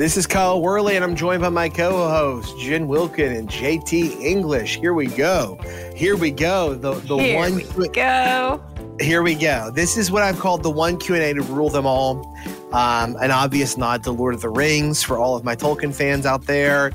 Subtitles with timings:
[0.00, 4.78] This is Kyle Worley, and I'm joined by my co-host Jen Wilkin and JT English.
[4.78, 5.58] Here we go.
[5.94, 6.72] Here we go.
[6.72, 7.60] The the Here one.
[7.76, 8.64] we go.
[8.98, 9.70] Here we go.
[9.70, 12.34] This is what I've called the one Q and A to rule them all.
[12.72, 16.24] Um, an obvious nod to Lord of the Rings for all of my Tolkien fans
[16.24, 16.92] out there.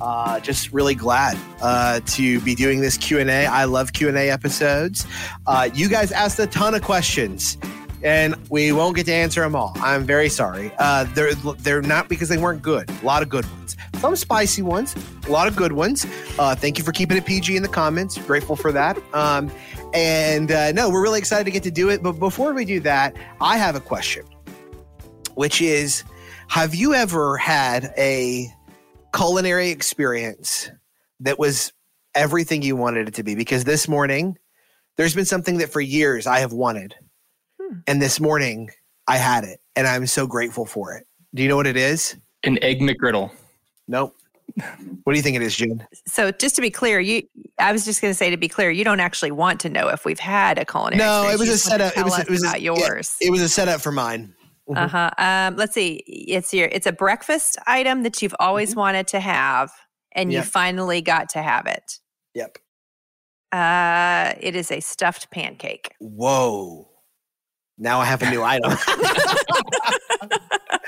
[0.00, 4.30] Uh, just really glad uh, to be doing this q&a i love Q and A
[4.30, 5.06] episodes.
[5.46, 7.58] Uh, you guys asked a ton of questions,
[8.06, 9.72] and we won't get to answer them all.
[9.76, 10.70] I'm very sorry.
[10.78, 12.88] Uh, they're they're not because they weren't good.
[12.88, 14.94] A lot of good ones, some spicy ones,
[15.26, 16.06] a lot of good ones.
[16.38, 18.16] Uh, thank you for keeping it PG in the comments.
[18.18, 18.96] Grateful for that.
[19.12, 19.50] Um,
[19.92, 22.00] and uh, no, we're really excited to get to do it.
[22.00, 24.24] But before we do that, I have a question,
[25.34, 26.04] which is
[26.46, 28.46] Have you ever had a
[29.12, 30.70] culinary experience
[31.18, 31.72] that was
[32.14, 33.34] everything you wanted it to be?
[33.34, 34.38] Because this morning,
[34.96, 36.94] there's been something that for years I have wanted.
[37.68, 37.78] Hmm.
[37.86, 38.70] And this morning,
[39.06, 39.60] I had it.
[39.74, 41.06] And I'm so grateful for it.
[41.34, 42.16] Do you know what it is?
[42.44, 43.30] An egg McGriddle.
[43.88, 44.14] Nope.
[45.04, 45.86] What do you think it is, Jen?
[46.06, 47.22] So just to be clear, you
[47.58, 49.88] I was just going to say to be clear, you don't actually want to know
[49.88, 50.98] if we've had a culinary.
[50.98, 51.98] No, it was You a just want setup.
[51.98, 53.16] It was tell a- it was us a- about yeah, yours.
[53.20, 54.34] It was a setup for mine.
[54.68, 54.76] Mhm.
[54.76, 55.10] Uh huh.
[55.18, 56.02] Um, let's see.
[56.06, 56.68] It's your.
[56.72, 58.80] It's a breakfast item that you've always Mm-hmm.
[58.80, 59.70] wanted to have,
[60.12, 61.98] and you finally got to have it.
[62.34, 62.58] Yep.
[63.52, 65.92] Uh, it is a stuffed pancake.
[66.00, 66.88] Whoa.
[67.78, 68.72] Now I have a new item.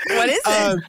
[0.07, 0.47] What is it?
[0.47, 0.79] Um,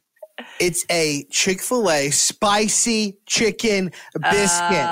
[0.61, 3.91] it's a Chick fil A spicy chicken
[4.31, 4.89] biscuit.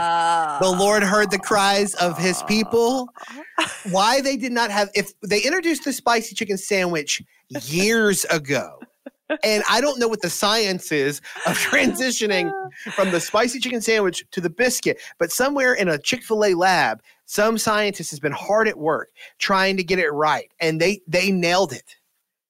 [0.60, 3.08] the Lord heard the cries of his people.
[3.90, 7.22] Why they did not have, if they introduced the spicy chicken sandwich
[7.62, 8.78] years ago,
[9.44, 12.50] and I don't know what the science is of transitioning
[12.94, 16.54] from the spicy chicken sandwich to the biscuit, but somewhere in a Chick fil A
[16.54, 21.00] lab, some scientist has been hard at work trying to get it right, and they
[21.06, 21.96] they nailed it.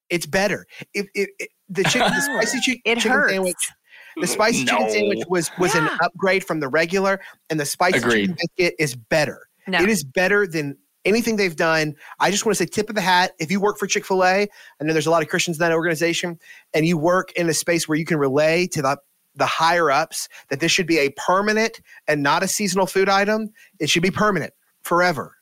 [0.09, 0.65] It's better.
[0.93, 3.33] If, if, if the chicken, the spicy chi- It chicken hurts.
[3.33, 3.69] sandwich,
[4.17, 7.19] the spicy chicken sandwich was was an upgrade from the regular,
[7.49, 8.21] and the spicy Agreed.
[8.29, 9.47] chicken biscuit is better.
[9.67, 9.79] No.
[9.81, 11.95] It is better than anything they've done.
[12.19, 13.31] I just want to say tip of the hat.
[13.39, 14.47] If you work for Chick fil A, I
[14.83, 16.39] know there's a lot of Christians in that organization,
[16.73, 18.97] and you work in a space where you can relay to the
[19.35, 23.49] the higher ups that this should be a permanent and not a seasonal food item.
[23.79, 25.35] It should be permanent forever.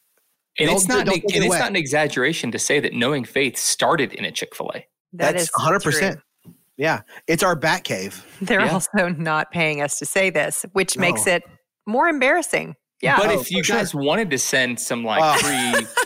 [0.59, 2.94] And Don't it's not don't an, take it it's not an exaggeration to say that
[2.94, 4.85] knowing faith started in a Chick-fil-A.
[5.13, 5.81] That That's is 100.
[5.81, 5.91] true.
[5.91, 6.19] percent
[6.75, 8.24] Yeah, it's our bat cave.
[8.41, 8.74] They're Yeah.
[8.74, 11.44] also not paying us to say this, which makes it
[11.88, 12.75] more embarrassing.
[13.01, 13.17] Yeah.
[13.17, 13.75] But Oh, if you for sure.
[13.77, 15.37] guys wanted to send some like Oh.
[15.39, 15.87] free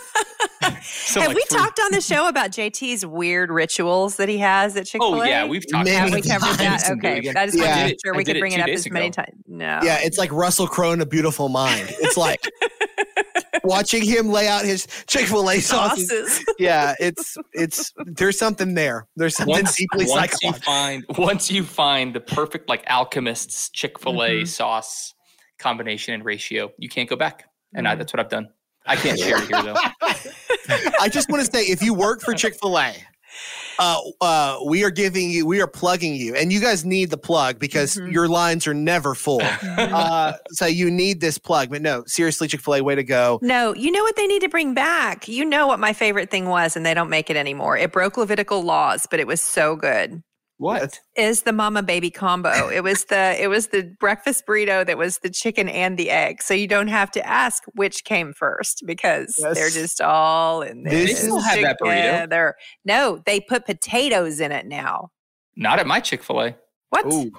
[0.84, 4.38] some, Have like, we free- talked on the show about JT's weird rituals that he
[4.40, 5.20] has at Chick Fil A?
[5.20, 6.92] Oh yeah, we've talked Many about we covered times that?
[6.92, 7.38] and Okay, again.
[7.38, 7.64] I just Yeah.
[7.66, 9.10] want to I make sure we did could bring it two up days as many
[9.10, 9.30] times.
[9.48, 9.80] No.
[9.84, 11.88] Yeah, it's like Russell Crowe in A Beautiful Mind.
[12.00, 12.42] It's like
[13.64, 16.08] watching him lay out his Chick Fil A sauces.
[16.10, 16.46] sauces.
[16.60, 19.08] Yeah, it's it's there's something there.
[19.16, 24.44] There's something Once, deeply once you find once you find the perfect like alchemist's Chick-fil-A
[24.44, 24.48] Mhm.
[24.48, 25.14] sauce
[25.62, 27.46] combination and ratio, you can't go back.
[27.74, 28.00] And I, Mhm.
[28.00, 28.50] that's what I've done.
[28.86, 29.76] I can't share it here though.
[31.00, 32.94] I just want to say, if you work for Chick Fil A,
[33.80, 37.18] uh, uh, we are giving you, we are plugging you, and you guys need the
[37.18, 38.12] plug because Mhm.
[38.12, 39.42] your lines are never full.
[39.78, 41.70] uh, so you need this plug.
[41.70, 43.40] But no, seriously, Chick Fil A, way to go!
[43.42, 45.28] No, you know what they need to bring back?
[45.28, 47.78] You know what my favorite thing was, and they don't make it anymore.
[47.78, 50.22] It broke Levitical laws, but it was so good.
[50.62, 51.00] What?
[51.16, 52.70] Is the mama baby combo.
[52.70, 56.44] It was the it was the breakfast burrito that was the chicken and the egg.
[56.44, 60.94] So you don't have to ask which came first because they're just all in there.
[60.94, 62.54] They still have that burrito.
[62.86, 65.10] No, they put potatoes in it now.
[65.56, 66.56] Not at my Chick-fil-A.
[66.90, 67.12] What?
[67.12, 67.32] Ooh,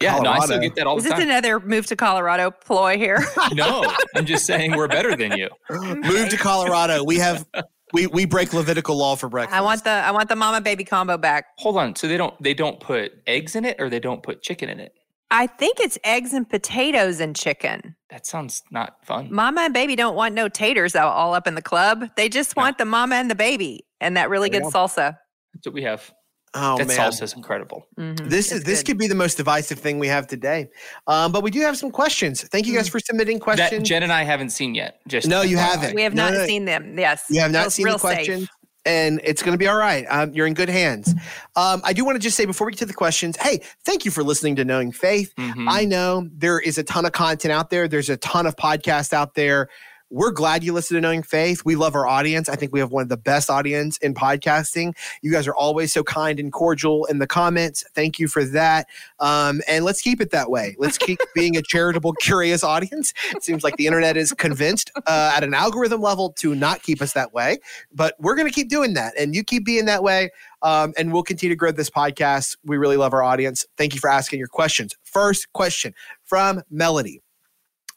[0.00, 1.12] Yeah, no, I still get that all the time.
[1.12, 3.26] Is this another move to Colorado ploy here?
[3.54, 5.48] no, I'm just saying we're better than you.
[5.70, 7.02] move to Colorado.
[7.02, 7.44] We have
[7.92, 9.56] we we break Levitical law for breakfast.
[9.56, 11.46] I want the I want the mama baby combo back.
[11.58, 11.96] Hold on.
[11.96, 14.80] So they don't they don't put eggs in it or they don't put chicken in
[14.80, 14.92] it.
[15.32, 17.94] I think it's eggs and potatoes and chicken.
[18.10, 19.32] That sounds not fun.
[19.32, 22.10] Mama and baby don't want no taters all- all up in the club.
[22.16, 22.62] They just No.
[22.64, 25.18] want the mama and the baby and that really There good you salsa.
[25.54, 26.12] That's what we have.
[26.54, 27.86] Oh that man, salsa is incredible.
[27.98, 28.28] Mhm.
[28.28, 28.86] This is this good.
[28.86, 30.68] could be the most divisive thing we have today.
[31.06, 32.42] Um, but we do have some questions.
[32.42, 32.92] Thank you guys Mm.
[32.92, 33.88] for submitting That questions.
[33.88, 34.98] Jen and I haven't seen yet.
[35.06, 35.94] Just No, you haven't.
[35.94, 36.46] We have No, not no.
[36.46, 36.98] seen them.
[36.98, 37.24] Yes.
[37.30, 38.40] You have not Real- seen the questions.
[38.42, 38.48] safe.
[38.86, 40.06] and it's going to be all right.
[40.08, 41.14] Um, you're in good hands.
[41.54, 44.06] Um, I do want to just say before we get to the questions, hey, thank
[44.06, 45.34] you for listening to Knowing Faith.
[45.38, 45.66] Mhm.
[45.68, 47.88] I know there is a ton of content out there.
[47.88, 49.68] There's a ton of podcasts out there.
[50.10, 51.64] We're glad you listen to Knowing Faith.
[51.64, 52.48] We love our audience.
[52.48, 54.96] I think we have one of the best audience in podcasting.
[55.22, 57.84] You guys are always so kind and cordial in the comments.
[57.94, 58.88] Thank you for that.
[59.20, 60.74] Um, and let's keep it that way.
[60.78, 63.12] Let's keep being a charitable, curious audience.
[63.30, 67.00] It seems like the internet is convinced uh, at an algorithm level to not keep
[67.00, 67.58] us that way,
[67.92, 69.14] but we're going to keep doing that.
[69.16, 70.30] And you keep being that way.
[70.62, 72.56] Um, and we'll continue to grow this podcast.
[72.64, 73.64] We really love our audience.
[73.78, 74.96] Thank you for asking your questions.
[75.04, 77.22] First question from Melody.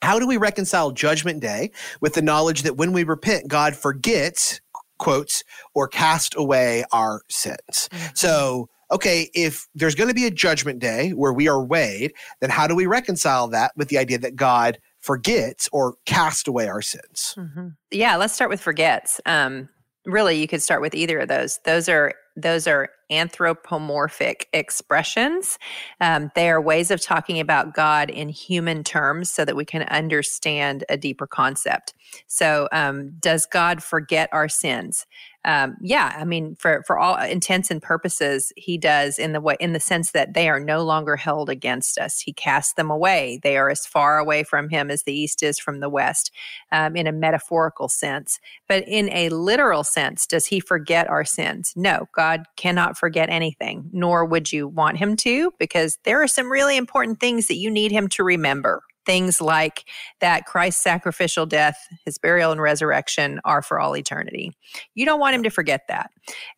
[0.03, 1.71] How do we reconcile Judgment Day
[2.01, 4.59] with the knowledge that when we repent, God forgets,
[4.99, 7.87] quotes, or cast away our sins?
[7.89, 8.07] Mm-hmm.
[8.13, 12.49] So, okay, if there's going to be a Judgment Day where we are weighed, then
[12.49, 16.81] how do we reconcile that with the idea that God forgets or cast away our
[16.81, 17.33] sins?
[17.37, 17.69] Mm-hmm.
[17.89, 19.21] Yeah, let's start with forgets.
[19.25, 19.69] Um,
[20.05, 21.59] really, you could start with either of those.
[21.65, 25.59] Those are those are anthropomorphic expressions.
[26.01, 29.83] Um, they are ways of talking about God in human terms so that we can
[29.83, 31.93] understand a deeper concept.
[32.27, 35.05] So, um, does God forget our sins?
[35.45, 39.57] Um, yeah, I mean, for for all intents and purposes, he does in the way
[39.59, 42.19] in the sense that they are no longer held against us.
[42.19, 43.39] He casts them away.
[43.43, 46.31] They are as far away from him as the east is from the west,
[46.71, 48.39] um, in a metaphorical sense.
[48.67, 51.73] But in a literal sense, does he forget our sins?
[51.75, 53.89] No, God cannot forget anything.
[53.91, 57.69] Nor would you want him to, because there are some really important things that you
[57.69, 59.85] need him to remember things like
[60.19, 64.51] that Christ's sacrificial death, his burial, and resurrection are for all eternity.
[64.95, 66.11] You don't want him to forget that.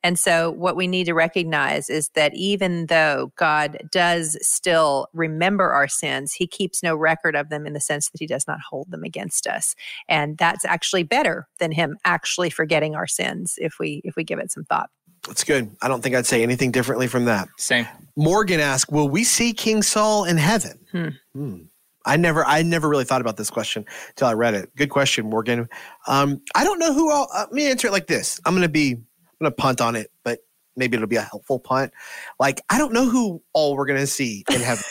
[0.04, 5.72] And so, what we need to recognize is that even though God does still remember
[5.72, 8.60] our sins, he keeps no record of them in the sense that he does not
[8.70, 9.76] hold them against us.
[10.08, 14.40] And that's actually better than him actually forgetting our sins if we if we give
[14.40, 14.90] it some thought.
[15.28, 15.76] That's good.
[15.82, 17.48] I don't think I'd say anything differently from that.
[17.58, 17.88] Same.
[18.16, 21.08] Morgan asked, "Will we see King Saul in heaven?" Hmm.
[21.34, 21.58] Hmm.
[22.06, 24.76] I never, I never really thought about this question until I read it.
[24.76, 25.68] Good question, Morgan.
[26.08, 27.12] Um, I don't know who.
[27.12, 28.40] I'll, uh, let me answer it like this.
[28.46, 29.06] I'm gonna be, I'm
[29.40, 30.40] gonna punt on it, but
[30.76, 31.92] maybe it'll be a helpful punt.
[32.40, 34.84] Like I don't know who all we're gonna see in heaven.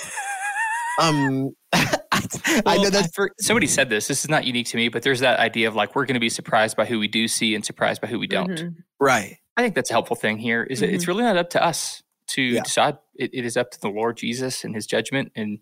[1.00, 4.06] um, well, I know that for, somebody said this.
[4.06, 6.20] This is not unique to me, but there's that idea of like we're going to
[6.20, 8.50] be surprised by who we do see and surprised by who we don't.
[8.50, 8.80] Mm-hmm.
[9.00, 9.38] Right.
[9.56, 10.64] I think that's a helpful thing here.
[10.64, 10.94] Is mm-hmm.
[10.94, 12.62] it's really not up to us to yeah.
[12.62, 12.98] decide.
[13.16, 15.58] It, it is up to the Lord Jesus and His judgment and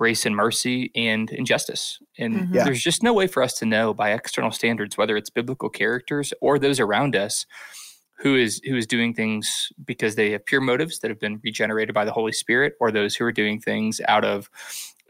[0.00, 1.98] grace and mercy and injustice.
[2.16, 2.54] And mm-hmm.
[2.54, 2.64] yeah.
[2.64, 6.32] there's just no way for us to know by external standards whether it's biblical characters
[6.40, 7.44] or those around us
[8.20, 11.94] who is who is doing things because they have pure motives that have been regenerated
[11.94, 14.48] by the Holy Spirit or those who are doing things out of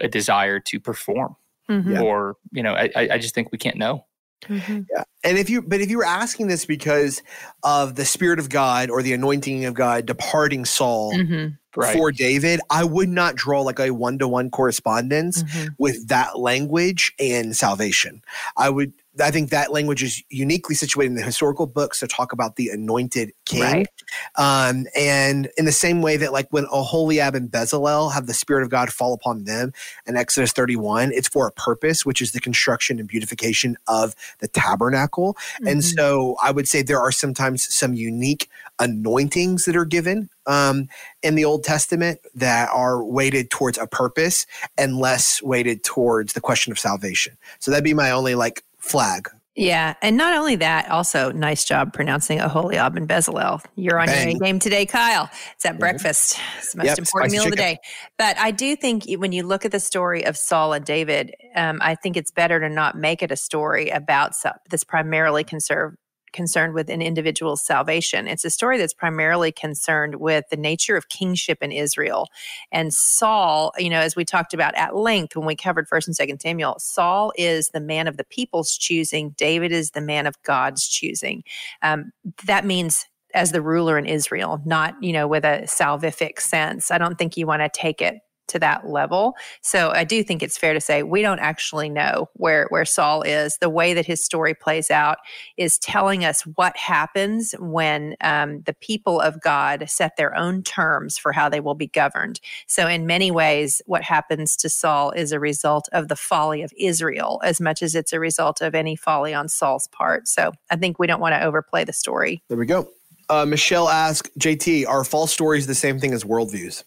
[0.00, 1.36] a desire to perform.
[1.68, 2.02] Mm-hmm.
[2.02, 4.06] Or, you know, I, I just think we can't know.
[4.42, 4.80] Mm-hmm.
[4.90, 5.04] Yeah.
[5.22, 7.22] And if you, but if you were asking this because
[7.62, 11.48] of the Spirit of God or the anointing of God departing Saul mm-hmm.
[11.78, 11.96] right.
[11.96, 15.68] for David, I would not draw like a one to one correspondence mm-hmm.
[15.78, 18.22] with that language and salvation.
[18.56, 22.32] I would, I think that language is uniquely situated in the historical books to talk
[22.32, 23.60] about the anointed king.
[23.60, 23.88] Right.
[24.36, 28.62] Um, and in the same way that, like, when Aholiab and Bezalel have the Spirit
[28.62, 29.72] of God fall upon them
[30.06, 34.48] in Exodus 31, it's for a purpose, which is the construction and beautification of the
[34.48, 35.09] tabernacle.
[35.34, 35.66] Mm-hmm.
[35.66, 38.48] And so I would say there are sometimes some unique
[38.78, 40.88] anointings that are given um,
[41.22, 44.46] in the Old Testament that are weighted towards a purpose
[44.78, 47.36] and less weighted towards the question of salvation.
[47.58, 49.28] So that'd be my only like flag.
[49.56, 53.62] Yeah, and not only that, also nice job pronouncing a Aholiab and Bezalel.
[53.74, 54.30] You're on Bang.
[54.30, 55.28] your game today, Kyle.
[55.54, 56.38] It's at breakfast.
[56.58, 57.52] It's the most yep, important meal chicken.
[57.52, 57.78] of the day.
[58.16, 61.80] But I do think when you look at the story of Saul and David, um,
[61.82, 64.32] I think it's better to not make it a story about
[64.70, 65.94] this primarily conserve,
[66.32, 68.28] concerned with an individual's salvation.
[68.28, 72.28] It's a story that's primarily concerned with the nature of kingship in Israel.
[72.72, 76.16] And Saul, you know, as we talked about at length when we covered 1st and
[76.16, 80.40] 2nd Samuel, Saul is the man of the people's choosing, David is the man of
[80.42, 81.42] God's choosing.
[81.82, 82.12] Um,
[82.44, 86.90] that means as the ruler in Israel, not, you know, with a salvific sense.
[86.90, 89.34] I don't think you want to take it to that level.
[89.62, 93.22] So I do think it's fair to say we don't actually know where where Saul
[93.22, 93.58] is.
[93.58, 95.18] The way that his story plays out
[95.56, 101.18] is telling us what happens when um, the people of God set their own terms
[101.18, 102.40] for how they will be governed.
[102.66, 106.72] So in many ways, what happens to Saul is a result of the folly of
[106.78, 110.28] Israel as much as it's a result of any folly on Saul's part.
[110.28, 112.42] So I think we don't want to overplay the story.
[112.48, 112.88] There we go.
[113.28, 116.82] Uh, Michelle asked, JT, are false stories the same thing as worldviews?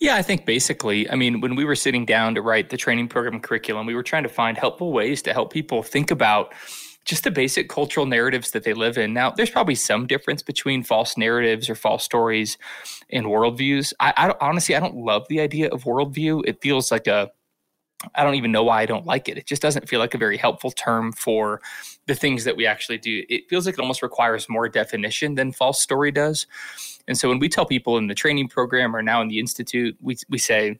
[0.00, 3.08] Yeah, I think basically, I mean, when we were sitting down to write the training
[3.08, 6.54] program curriculum, we were trying to find helpful ways to help people think about
[7.04, 9.12] just the basic cultural narratives that they live in.
[9.12, 12.56] Now, there's probably some difference between false narratives or false stories
[13.10, 13.92] and worldviews.
[14.00, 16.42] I, I honestly, I don't love the idea of worldview.
[16.46, 17.30] It feels like a
[18.14, 19.38] I don't even know why I don't like it.
[19.38, 21.60] It just doesn't feel like a very helpful term for
[22.06, 23.24] the things that we actually do.
[23.28, 26.46] It feels like it almost requires more definition than false story does.
[27.10, 29.96] And so when we tell people in the training program or now in the institute,
[30.00, 30.78] we we say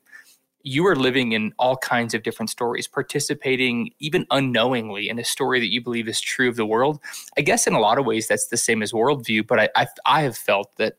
[0.62, 5.58] you are living in all kinds of different stories, participating even unknowingly in a story
[5.58, 7.00] that you believe is true of the world.
[7.36, 9.86] I guess in a lot of ways that's the same as worldview, but I I,
[10.06, 10.98] I have felt that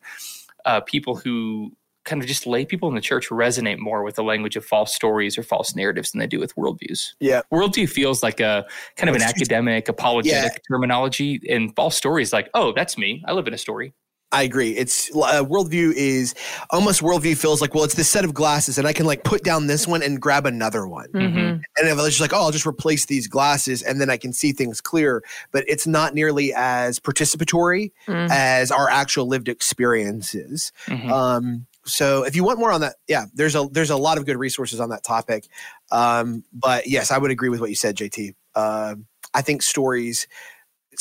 [0.66, 1.72] uh, people who
[2.04, 4.94] kind of just lay people in the church resonate more with the language of false
[4.94, 7.14] stories or false narratives than they do with worldviews.
[7.22, 7.42] Yeah.
[7.54, 8.66] Worldview feels like a
[8.98, 10.58] kind of an academic, apologetic yeah.
[10.68, 13.24] terminology, and false stories like, oh, that's me.
[13.28, 13.94] I live in a story.
[14.32, 14.72] I agree.
[14.78, 16.34] It's uh, worldview is
[16.70, 19.44] almost worldview feels like well, it's this set of glasses, and I can like put
[19.44, 21.10] down this one and grab another one.
[21.10, 21.38] Mm-hmm.
[21.38, 24.18] And if I was just like, oh, I'll just replace these glasses, and then I
[24.18, 25.24] can see things clear.
[25.52, 28.32] But it's not nearly as participatory mm-hmm.
[28.32, 30.72] as our actual lived experiences.
[30.86, 31.12] Mm-hmm.
[31.12, 34.26] Um, so if you want more on that, yeah, there's a there's a lot of
[34.26, 35.48] good resources on that topic.
[35.92, 38.34] Um, but yes, I would agree with what you said, JT.
[38.56, 38.96] Uh,
[39.34, 40.28] I think stories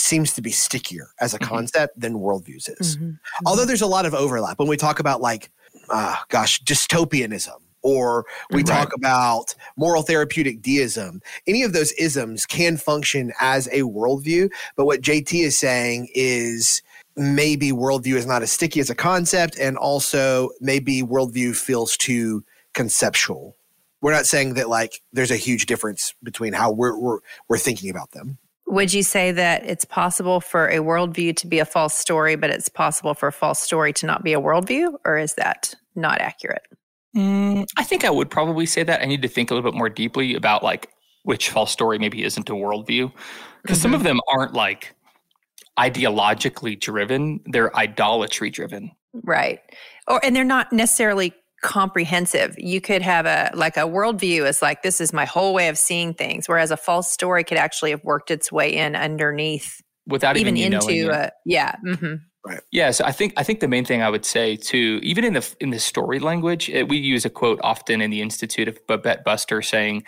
[0.01, 1.55] seems to be stickier as a mm-hmm.
[1.55, 2.97] concept than worldviews is.
[2.97, 3.05] Mm-hmm.
[3.05, 3.47] mm-hmm.
[3.47, 5.51] Although there's a lot of overlap when we talk about like,
[5.91, 8.67] uh, gosh, dystopianism or we right.
[8.67, 11.21] talk about moral therapeutic deism.
[11.47, 14.51] Any of those isms can function as a worldview.
[14.77, 16.83] But what JT is saying is
[17.17, 22.45] maybe worldview is not as sticky as a concept, and also maybe worldview feels too
[22.75, 23.57] conceptual.
[24.01, 27.91] We're not saying that like there's a huge difference between how we're we're, we're thinking
[27.91, 28.39] about them.
[28.71, 32.51] Would you say that it's possible for a worldview to be a false story, but
[32.51, 36.21] it's possible for a false story to not be a worldview, or is that not
[36.21, 36.63] accurate?
[37.17, 39.03] Mm, I think I would probably say that.
[39.03, 40.89] I need to think a little bit more deeply about like
[41.25, 43.13] which false story maybe isn't a worldview,
[43.63, 43.83] because mm-hmm.
[43.83, 44.95] some of them aren't like
[45.77, 48.93] ideologically driven; they're idolatry driven.
[49.13, 49.61] Right.
[50.07, 52.55] Or and they're not necessarily comprehensive.
[52.59, 55.79] You could have a like a worldview is like this is my whole way of
[55.79, 60.37] seeing things, whereas a false story could actually have worked its way in underneath, without
[60.37, 61.75] even, even into a yeah.
[61.87, 62.15] Mm-hmm.
[62.43, 62.61] Right.
[62.71, 62.91] Yeah.
[62.91, 65.55] So I think I think the main thing I would say too, even in the
[65.61, 69.25] in the story language, it, we use a quote often in the Institute of Bobette
[69.25, 70.05] Buster saying,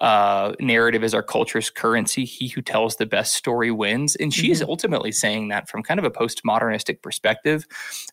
[0.00, 2.24] uh, "Narrative is our culture's currency.
[2.24, 4.70] He who tells the best story wins." And she's mm-hmm.
[4.70, 7.66] ultimately saying that from kind of a postmodernistic perspective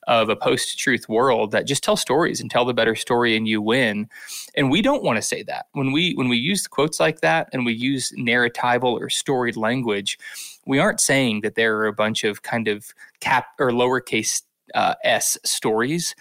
[0.05, 3.61] of a post-truth world that just tell stories and tell the better story and you
[3.61, 4.09] win.
[4.53, 7.47] And we don't want to say that when we when we use quotes like that
[7.53, 10.17] and we use narratival or storied language
[10.65, 14.41] we aren't saying that there are a bunch of kind of cap or lowercase
[14.75, 16.15] uh, s stories.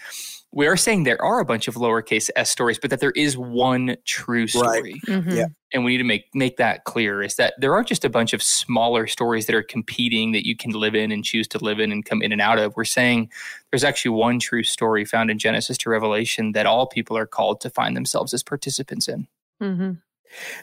[0.53, 3.37] We are saying there are a bunch of lowercase s stories, but that there is
[3.37, 5.01] one true story.
[5.07, 5.17] Right.
[5.19, 5.31] Mm-hmm.
[5.31, 5.45] Yeah.
[5.73, 8.33] And we need to make make that clear is that there aren't just a bunch
[8.33, 11.79] of smaller stories that are competing that you can live in and choose to live
[11.79, 12.75] in and come in and out of.
[12.75, 13.29] We're saying
[13.71, 17.61] there's actually one true story found in Genesis to Revelation that all people are called
[17.61, 19.27] to find themselves as participants in.
[19.61, 19.91] Mm-hmm.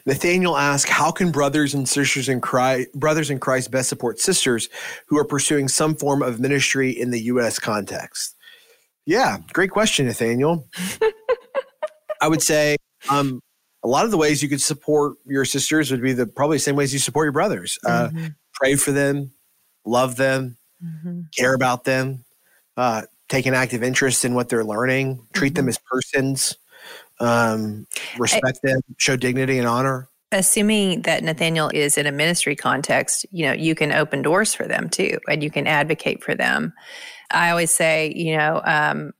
[0.05, 4.69] Nathaniel asks, "How can brothers and sisters in Christ, brothers in Christ, best support sisters
[5.07, 7.59] who are pursuing some form of ministry in the U.S.
[7.59, 8.35] context?"
[9.05, 10.67] Yeah, great question, Nathaniel.
[12.21, 12.77] I would say
[13.09, 13.41] um,
[13.83, 16.61] a lot of the ways you could support your sisters would be the probably the
[16.61, 17.79] same ways you support your brothers.
[17.85, 18.27] Uh, mm-hmm.
[18.53, 19.31] Pray for them,
[19.85, 21.21] love them, mm-hmm.
[21.35, 22.25] care about them,
[22.77, 25.55] uh, take an active interest in what they're learning, treat mm-hmm.
[25.55, 26.57] them as persons
[27.19, 30.09] um, respect I, them, show dignity and honor.
[30.31, 34.67] Assuming that Nathaniel is in a ministry context, you know, you can open doors for
[34.67, 36.73] them too, and you can advocate for them.
[37.31, 39.11] I always say, you know, um,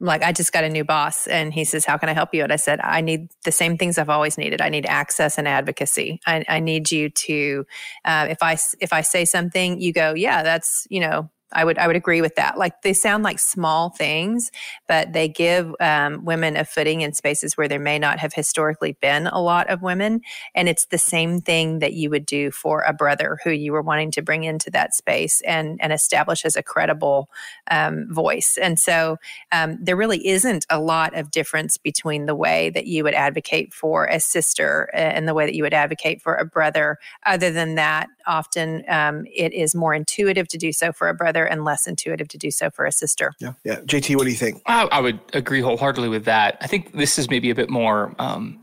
[0.00, 2.42] like I just got a new boss and he says, how can I help you?
[2.42, 4.60] And I said, I need the same things I've always needed.
[4.60, 6.20] I need access and advocacy.
[6.26, 7.64] I, I need you to,
[8.04, 11.78] uh, if I, if I say something, you go, yeah, that's, you know, I would
[11.78, 12.58] I would agree with that.
[12.58, 14.50] Like they sound like small things,
[14.88, 18.92] but they give um, women a footing in spaces where there may not have historically
[19.00, 20.20] been a lot of women.
[20.54, 23.82] And it's the same thing that you would do for a brother who you were
[23.82, 27.30] wanting to bring into that space and and establish as a credible
[27.70, 28.58] um, voice.
[28.60, 29.18] And so
[29.52, 33.72] um, there really isn't a lot of difference between the way that you would advocate
[33.72, 36.98] for a sister and the way that you would advocate for a brother.
[37.24, 41.43] Other than that, often um, it is more intuitive to do so for a brother
[41.44, 43.32] and less intuitive to do so for a sister.
[43.40, 43.54] Yeah.
[43.64, 43.80] Yeah.
[43.80, 44.62] JT, what do you think?
[44.66, 46.56] I, I would agree wholeheartedly with that.
[46.60, 48.60] I think this is maybe a bit more um,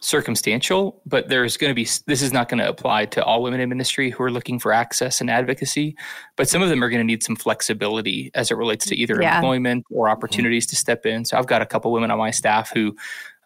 [0.00, 3.60] circumstantial, but there's going to be, this is not going to apply to all women
[3.60, 5.96] in ministry who are looking for access and advocacy,
[6.36, 9.20] but some of them are going to need some flexibility as it relates to either
[9.20, 9.36] yeah.
[9.36, 11.24] employment or opportunities to step in.
[11.24, 12.94] So I've got a couple women on my staff who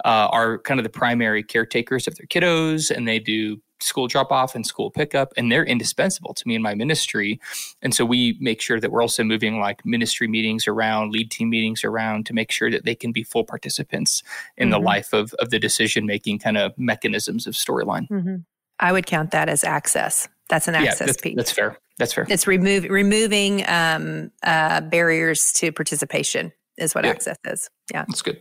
[0.04, 4.30] uh, are kind of the primary caretakers of their kiddos and they do school drop
[4.30, 7.40] off and school pickup, and they're indispensable to me in my ministry.
[7.82, 11.50] And so we make sure that we're also moving like ministry meetings around, lead team
[11.50, 14.22] meetings around to make sure that they can be full participants
[14.56, 14.72] in mm-hmm.
[14.72, 18.08] the life of, of the decision making kind of mechanisms of storyline.
[18.08, 18.36] Mm-hmm.
[18.78, 20.28] I would count that as access.
[20.48, 21.36] That's an access yeah, that's, piece.
[21.36, 21.78] That's fair.
[21.98, 22.26] That's fair.
[22.28, 27.10] It's remove, removing um, uh, barriers to participation is what yeah.
[27.10, 27.68] access is.
[27.92, 28.04] Yeah.
[28.08, 28.40] That's good.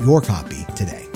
[0.00, 1.06] your copy today.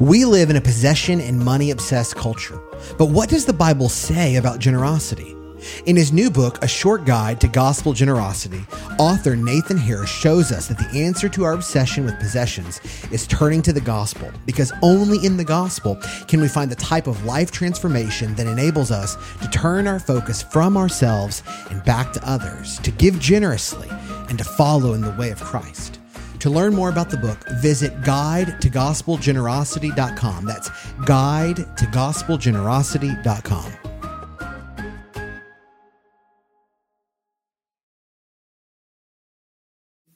[0.00, 2.62] We live in a possession and money obsessed culture.
[2.98, 5.37] But what does the Bible say about generosity?
[5.86, 8.64] In his new book, A Short Guide to Gospel Generosity,
[8.98, 13.62] author Nathan Harris shows us that the answer to our obsession with possessions is turning
[13.62, 17.50] to the gospel, because only in the gospel can we find the type of life
[17.50, 22.90] transformation that enables us to turn our focus from ourselves and back to others, to
[22.92, 23.88] give generously,
[24.28, 25.98] and to follow in the way of Christ.
[26.40, 30.44] To learn more about the book, visit guide to gospelgenerosity.com.
[30.44, 30.70] That's
[31.04, 33.87] guide to gospelgenerosity.com.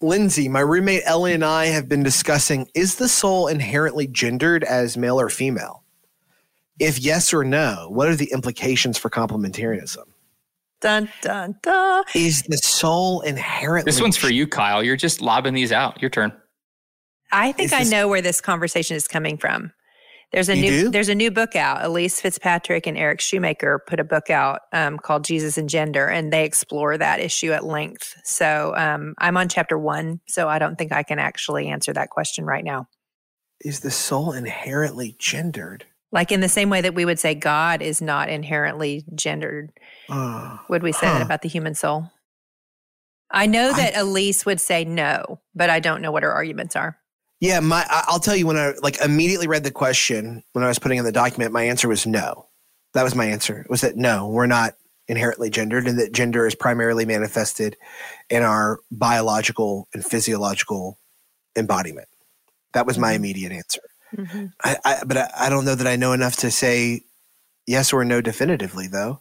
[0.03, 4.97] Lindsay, my roommate Ellie and I have been discussing is the soul inherently gendered as
[4.97, 5.85] male or female?
[6.79, 10.05] If yes or no, what are the implications for complementarianism?
[10.81, 12.05] Dun dun dun.
[12.15, 14.83] Is the soul inherently This one's for you, Kyle.
[14.83, 16.01] You're just lobbing these out.
[16.03, 16.33] Your turn.
[17.31, 19.73] I think I know where this conversation is coming from.
[20.33, 20.91] There's a you new do?
[20.91, 21.83] there's a new book out.
[21.83, 26.33] Elyse Fitzpatrick and Eric Schumacher put a book out um, called Jesus and Gender, and
[26.33, 28.17] they explore that issue at length.
[28.25, 32.11] So um, I'm on chapter one, so I don't think I can actually answer that
[32.11, 32.89] question right now.
[33.61, 35.85] Is the soul inherently gendered?
[36.11, 39.71] Like in the same way that we would say God is not inherently gendered,
[40.09, 41.15] uh, would we say huh.
[41.15, 42.11] that about the human soul?
[43.31, 46.77] I know that I, Elyse would say no, but I don't know what her arguments
[46.77, 46.99] are.
[47.43, 50.79] Yeah, my I'll tell you when I like immediately read the question when I was
[50.79, 52.47] putting in the document, my answer was no.
[52.95, 53.67] That was my answer.
[53.69, 54.75] Was that no, we're not
[55.09, 57.77] inherently gendered and that gender is primarily manifested
[58.31, 61.01] in our biological and physiological
[61.57, 62.07] embodiment.
[62.75, 63.17] That was my mm-hmm.
[63.17, 63.83] immediate answer.
[64.17, 64.47] Mm-hmm.
[64.63, 67.03] I, I, but I, I don't know that I know enough to say
[67.67, 69.21] yes or no definitively, though.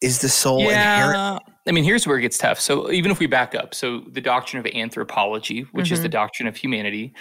[0.00, 1.04] Is the soul yeah.
[1.04, 1.42] inherent?
[1.68, 2.60] I mean, here's where it gets tough.
[2.60, 5.94] So even if we back up, so the doctrine of anthropology, which mm-hmm.
[5.94, 6.12] is the mm-hmm.
[6.12, 7.12] doctrine of humanity,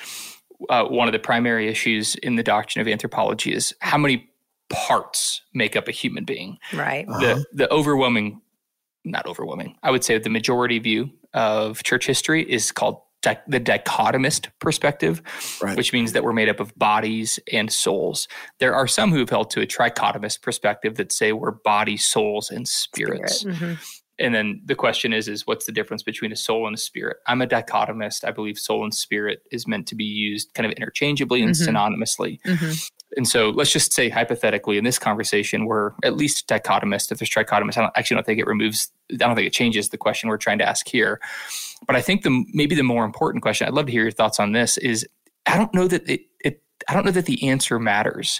[0.69, 4.29] uh, one of the primary issues in the doctrine of anthropology is how many
[4.69, 6.57] parts make up a human being.
[6.73, 7.07] Right.
[7.07, 7.19] Uh-huh.
[7.19, 8.41] The the overwhelming,
[9.03, 13.59] not overwhelming, I would say the majority view of church history is called di- the
[13.59, 15.21] dichotomist perspective,
[15.61, 15.75] right.
[15.75, 18.27] which means that we're made up of bodies and souls.
[18.59, 22.49] There are some who have held to a trichotomist perspective that say we're bodies, souls,
[22.49, 23.41] and spirits.
[23.41, 23.57] Spirit.
[23.57, 23.73] Mm-hmm
[24.19, 27.17] and then the question is is what's the difference between a soul and a spirit
[27.27, 30.71] i'm a dichotomist i believe soul and spirit is meant to be used kind of
[30.73, 31.75] interchangeably and mm-hmm.
[31.75, 32.71] synonymously mm-hmm.
[33.17, 37.29] and so let's just say hypothetically in this conversation we're at least dichotomist if there's
[37.29, 40.29] trichotomist i don't, actually don't think it removes i don't think it changes the question
[40.29, 41.19] we're trying to ask here
[41.87, 44.39] but i think the maybe the more important question i'd love to hear your thoughts
[44.39, 45.07] on this is
[45.45, 48.39] i don't know that it, it i don't know that the answer matters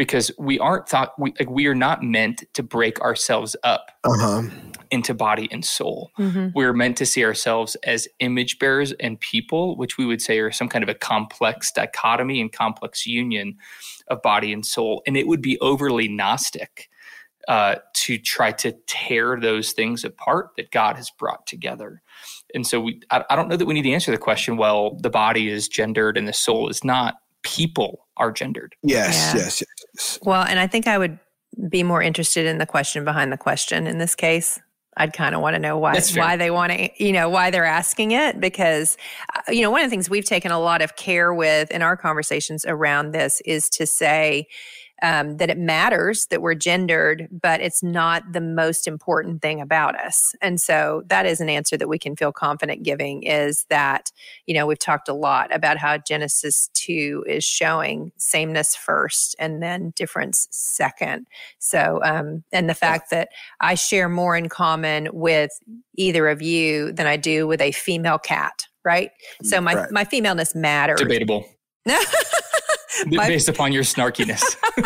[0.00, 4.48] because we aren't thought we like we are not meant to break ourselves up uh-huh.
[4.90, 6.10] Into body and soul.
[6.18, 6.48] Mm-hmm.
[6.54, 10.50] We're meant to see ourselves as image bearers and people, which we would say are
[10.50, 13.56] some kind of a complex dichotomy and complex union
[14.08, 15.02] of body and soul.
[15.06, 16.88] And it would be overly gnostic
[17.48, 22.02] uh, to try to tear those things apart that God has brought together.
[22.54, 24.56] And so we, I, I don't know that we need to answer the question.
[24.56, 28.74] Well, the body is gendered and the soul is not people are gendered.
[28.82, 29.40] Yes, yeah.
[29.40, 29.62] yes,
[29.94, 30.18] yes.
[30.22, 31.18] Well, and I think I would
[31.68, 34.60] be more interested in the question behind the question in this case.
[35.00, 37.64] I'd kind of want to know why why they want to, you know, why they're
[37.64, 38.98] asking it because
[39.34, 41.80] uh, you know, one of the things we've taken a lot of care with in
[41.80, 44.46] our conversations around this is to say
[45.02, 49.98] um, that it matters that we're gendered, but it's not the most important thing about
[49.98, 50.34] us.
[50.40, 54.10] And so that is an answer that we can feel confident giving is that,
[54.46, 59.62] you know, we've talked a lot about how Genesis 2 is showing sameness first and
[59.62, 61.26] then difference second.
[61.58, 63.28] So, um, and the fact that
[63.60, 65.50] I share more in common with
[65.96, 69.10] either of you than I do with a female cat, right?
[69.42, 69.90] So my, right.
[69.90, 71.00] my femaleness matters.
[71.00, 71.46] Debatable.
[73.06, 74.42] my, based upon your snarkiness.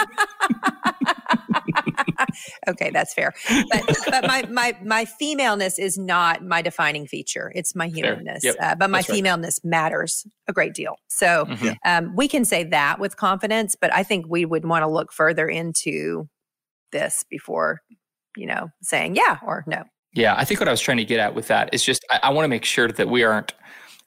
[2.68, 3.32] okay, that's fair.
[3.70, 7.52] But, but my, my, my femaleness is not my defining feature.
[7.54, 8.44] It's my humanness.
[8.44, 8.56] Yep.
[8.60, 9.70] Uh, but my that's femaleness right.
[9.70, 10.96] matters a great deal.
[11.08, 11.70] So mm-hmm.
[11.84, 15.12] um, we can say that with confidence, but I think we would want to look
[15.12, 16.28] further into
[16.92, 17.80] this before,
[18.36, 19.84] you know, saying yeah or no.
[20.14, 22.20] Yeah, I think what I was trying to get at with that is just I,
[22.24, 23.52] I want to make sure that we aren't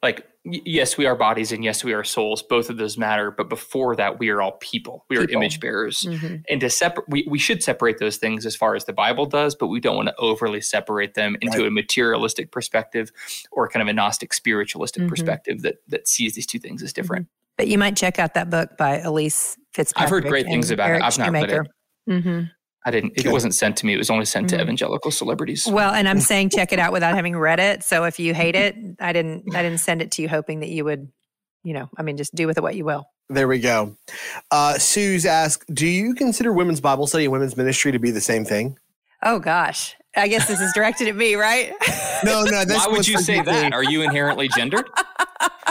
[0.01, 2.41] like yes, we are bodies and yes, we are souls.
[2.41, 3.31] Both of those matter.
[3.31, 5.05] But before that, we are all people.
[5.09, 5.41] We are people.
[5.41, 6.01] image bearers.
[6.01, 6.35] Mm-hmm.
[6.49, 9.55] And to separate, we, we should separate those things as far as the Bible does,
[9.55, 11.67] but we don't want to overly separate them into right.
[11.67, 13.11] a materialistic perspective
[13.51, 15.09] or kind of a Gnostic spiritualistic mm-hmm.
[15.09, 17.25] perspective that, that sees these two things as different.
[17.25, 17.33] Mm-hmm.
[17.57, 20.03] But you might check out that book by Elyse Fitzpatrick.
[20.03, 21.05] I've heard great things about Eric it.
[21.05, 22.47] I've not read it.
[22.87, 22.97] Mm-hmm.
[22.97, 23.25] I didn't.
[23.25, 23.93] It wasn't sent to me.
[23.93, 24.57] It was only sent mm-hmm.
[24.57, 25.67] to evangelical celebrities.
[25.67, 27.83] Well, and I'm saying check it out without having read it.
[27.83, 29.55] So if you hate it, I didn't.
[29.55, 31.11] I didn't send it to you hoping that you would.
[31.63, 33.05] You know, I mean, just do with it what you will.
[33.29, 33.97] There we go.
[34.51, 38.21] Uh, Sue's asked, "Do you consider women's Bible study and women's ministry to be the
[38.21, 38.77] same thing?"
[39.23, 41.73] Oh gosh, I guess this is directed at me, right?
[42.23, 42.63] No, no.
[42.67, 43.73] Why would you say that?
[43.73, 44.89] Are you inherently gendered?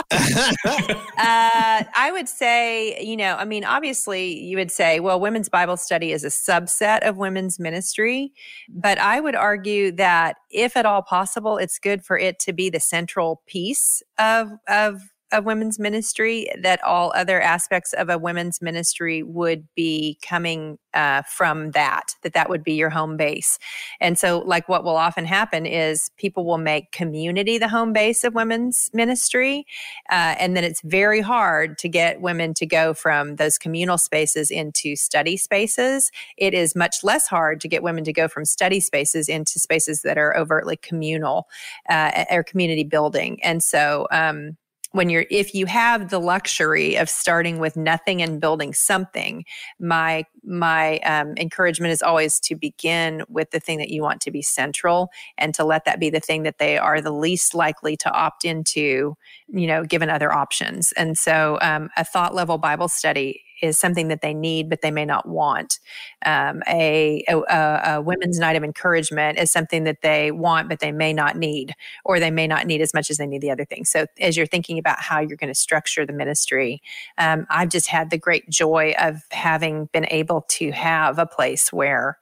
[0.11, 5.75] uh, I would say, you know, I mean, obviously, you would say, well, women's Bible
[5.75, 8.31] study is a subset of women's ministry.
[8.69, 12.69] But I would argue that if at all possible, it's good for it to be
[12.69, 18.61] the central piece of, of of women's ministry that all other aspects of a women's
[18.61, 23.59] ministry would be coming uh, from that that that would be your home base.
[23.99, 28.23] And so like what will often happen is people will make community the home base
[28.23, 29.65] of women's ministry
[30.09, 34.49] uh, and then it's very hard to get women to go from those communal spaces
[34.49, 36.11] into study spaces.
[36.37, 40.01] It is much less hard to get women to go from study spaces into spaces
[40.01, 41.47] that are overtly communal
[41.89, 43.43] uh, or community building.
[43.43, 44.57] And so um,
[44.91, 49.45] when you're if you have the luxury of starting with nothing and building something
[49.79, 54.31] my my um, encouragement is always to begin with the thing that you want to
[54.31, 57.97] be central and to let that be the thing that they are the least likely
[57.97, 59.15] to opt into
[59.49, 60.91] you know given other options.
[60.93, 64.91] And so um, a thought level bible study is something that they need, but they
[64.91, 65.79] may not want.
[66.25, 70.91] Um, a, a, a, women's night of encouragement is something that they want, but they
[70.91, 71.73] may not need,
[72.05, 73.89] or they may not need as much as they need the other things.
[73.89, 76.81] So, as you're thinking about how you're going to structure the ministry,
[77.17, 81.71] um, I've just had the great joy of having been able to have a place
[81.73, 82.17] where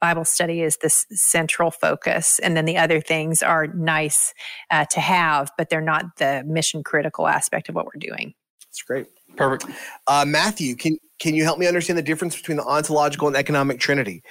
[0.00, 4.32] Bible study is this central focus, and then the other things are nice
[4.70, 8.34] uh, to have, but they're not the mission critical aspect of what we're doing.
[8.64, 9.08] That's great.
[9.36, 9.72] Perfect.
[10.06, 13.78] Uh, Matthew, can can you help me understand the difference between the ontological and economic
[13.78, 14.22] trinity?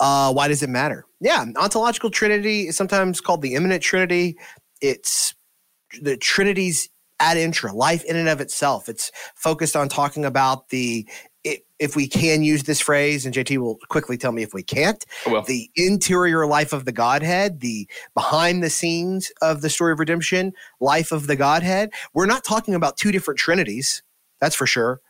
[0.00, 1.04] Uh, why does it matter?
[1.20, 4.36] Yeah, ontological trinity is sometimes called the immanent trinity.
[4.80, 5.34] It's
[6.00, 6.88] the trinity's
[7.18, 8.88] ad intra, life in and of itself.
[8.88, 11.06] It's focused on talking about the
[11.78, 15.04] if we can use this phrase, and JT will quickly tell me if we can't,
[15.46, 20.52] the interior life of the Godhead, the behind the scenes of the story of redemption,
[20.80, 21.90] life of the Godhead.
[22.14, 24.02] We're not talking about two different trinities.
[24.40, 25.00] That's for sure.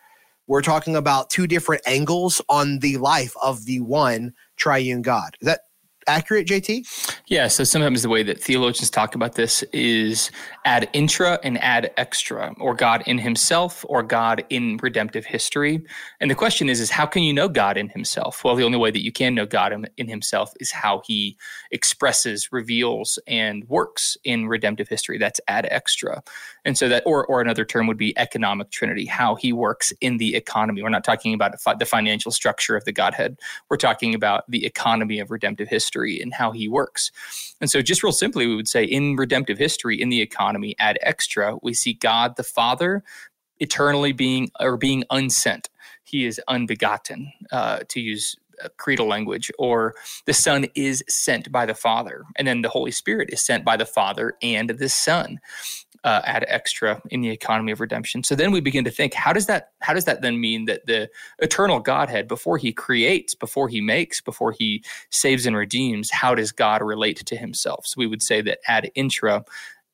[0.47, 5.37] We're talking about two different angles on the life of the one triune God.
[5.41, 5.61] That
[6.07, 7.19] accurate, JT?
[7.27, 7.49] Yeah.
[7.49, 10.31] So sometimes the way that theologians talk about this is
[10.65, 15.85] ad intra and ad extra, or God in Himself, or God in redemptive history.
[16.21, 18.45] And the question is, is how can you know God in Himself?
[18.45, 21.37] Well, the only way that you can know God in, Himself is how He
[21.73, 25.19] expresses, reveals, and works in redemptive history.
[25.19, 26.23] That's ad extra.
[26.65, 30.19] And so that, or or another term would be economic Trinity, how He works in
[30.19, 30.83] the economy.
[30.83, 33.37] We're not talking about the financial structure of the Godhead.
[33.69, 37.11] We're talking about the economy of redemptive history history and how he works.
[37.61, 40.99] And so, just real simply, we would say in redemptive history, in the economy, ad
[41.03, 43.03] extra, we see God the Father
[43.59, 45.69] eternally being or being unsent.
[46.05, 48.37] He is unbegotten, uh, to use
[48.79, 49.95] creedal language, or
[50.27, 53.77] the Son is sent by the Father, and then the Holy Spirit is sent by
[53.77, 55.41] the Father and the Son
[56.05, 58.23] uh, ad extra in the economy of redemption.
[58.23, 60.87] So then we begin to think, how does that how does that then mean that
[60.87, 66.35] the eternal Godhead, before He creates, before He makes, before He saves and redeems, how
[66.35, 67.87] does God relate to Himself?
[67.87, 69.45] So we would say that ad intra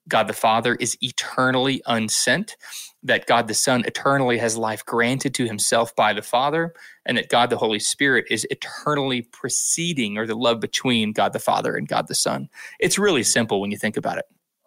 [0.09, 2.57] God the Father is eternally unsent,
[3.03, 6.75] that God the Son eternally has life granted to himself by the Father,
[7.07, 11.39] and that God the Holy Spirit is eternally preceding or the love between God the
[11.39, 12.49] Father and God the Son.
[12.81, 14.25] It's really simple when you think about it.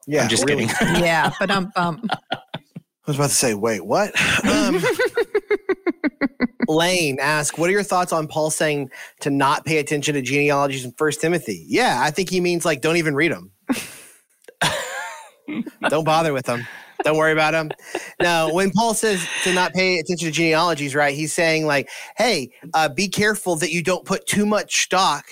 [0.08, 0.24] Yeah.
[0.24, 0.68] I'm just really.
[0.68, 0.96] kidding.
[1.04, 4.14] yeah, but I'm um I was about to say, wait, what?
[4.46, 4.82] Um,
[6.68, 8.90] Lane asked, "What are your thoughts on Paul saying
[9.22, 12.82] to not pay attention to genealogies in First Timothy?" Yeah, I think he means like
[12.82, 13.52] don't even read them.
[15.90, 16.68] don't bother with them.
[17.04, 17.70] Don't worry about them.
[18.20, 21.14] Now, when Paul says to not pay attention to genealogies, right?
[21.14, 25.26] He's saying like, "Hey, uh, be careful that you don't put too much stock."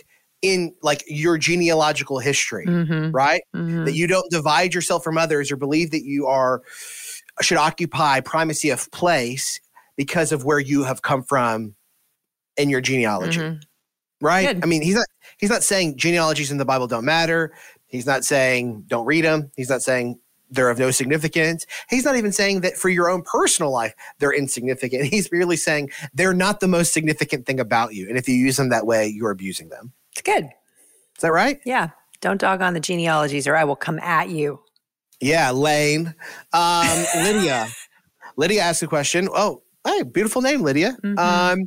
[0.44, 3.10] In like your genealogical history, mm-hmm.
[3.12, 3.42] right?
[3.56, 3.86] Mm-hmm.
[3.86, 6.62] That you don't divide yourself from others or believe that you are
[7.42, 9.60] should occupy primacy of place
[9.96, 11.74] because of where you have come from
[12.58, 13.40] in your genealogy.
[13.40, 13.60] Mm-hmm.
[14.22, 14.48] Right?
[14.54, 14.64] Good.
[14.64, 17.54] I mean, he's not he's not saying genealogies in the Bible don't matter.
[17.88, 19.50] He's not saying don't read them.
[19.56, 20.20] He's not saying
[20.52, 21.66] they're of no significance.
[21.90, 25.06] He's not even saying that for your own personal life they're insignificant.
[25.14, 28.10] He's merely saying they're not the most significant thing about you.
[28.10, 29.94] And if you use them that way, you're abusing them.
[30.14, 30.46] It's good.
[30.46, 31.60] Is that right?
[31.66, 31.90] Yeah.
[32.22, 34.62] Don't dog on the genealogies or I will come at you.
[35.20, 36.14] Yeah, Lane.
[36.54, 37.68] Um, Lydia.
[38.38, 39.28] Lydia asked a question.
[39.34, 40.98] Oh, hey, beautiful name, Lydia.
[41.04, 41.20] Mm-hmm.
[41.20, 41.66] Um,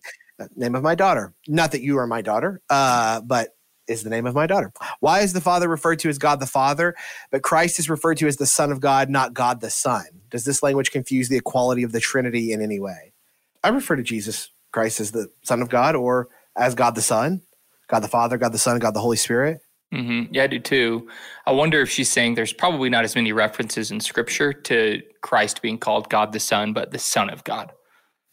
[0.57, 1.35] name of my daughter.
[1.49, 3.51] Not that you are my daughter, uh, but
[3.89, 4.73] is the name of my daughter.
[5.01, 6.95] Why is the Father referred to as God the Father,
[7.31, 10.05] but Christ is referred to as the Son of God, not God the Son?
[10.31, 13.13] Does this language confuse the equality of the Trinity in any way?
[13.63, 17.43] I refer to Jesus Christ as the Son of God or as God the Son,
[17.89, 19.61] God the Father, God the Son, God the Holy Spirit.
[19.95, 20.35] Mm-hmm.
[20.35, 21.09] Yeah, I do too.
[21.47, 25.63] I wonder if she's saying there's probably not as many references in Scripture to Christ
[25.63, 27.73] being called God the Son, but the Son of God.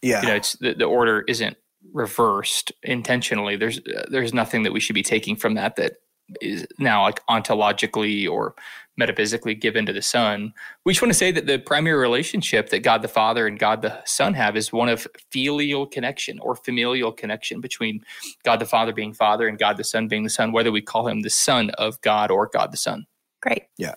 [0.02, 1.56] Yeah, you know, it's the, the order isn't
[1.94, 3.56] reversed intentionally.
[3.56, 5.94] There's uh, there's nothing that we should be taking from that that
[6.42, 8.56] is now like ontologically or
[8.98, 10.54] metaphysically given to the Son.
[10.86, 13.82] We just want to say that the primary relationship that God the Father and God
[13.82, 18.04] the Son have is one of filial connection or familial connection between
[18.44, 21.08] God the Father being Father and God the Son being the Son, whether we call
[21.08, 23.06] him the Son of God or God the Son.
[23.42, 23.64] Great.
[23.78, 23.96] Yeah.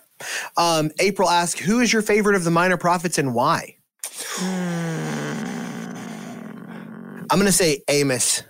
[0.57, 3.77] Um, April asks, who is your favorite of the minor prophets and why?
[4.03, 5.17] Mm.
[7.29, 8.43] I'm going to say Amos.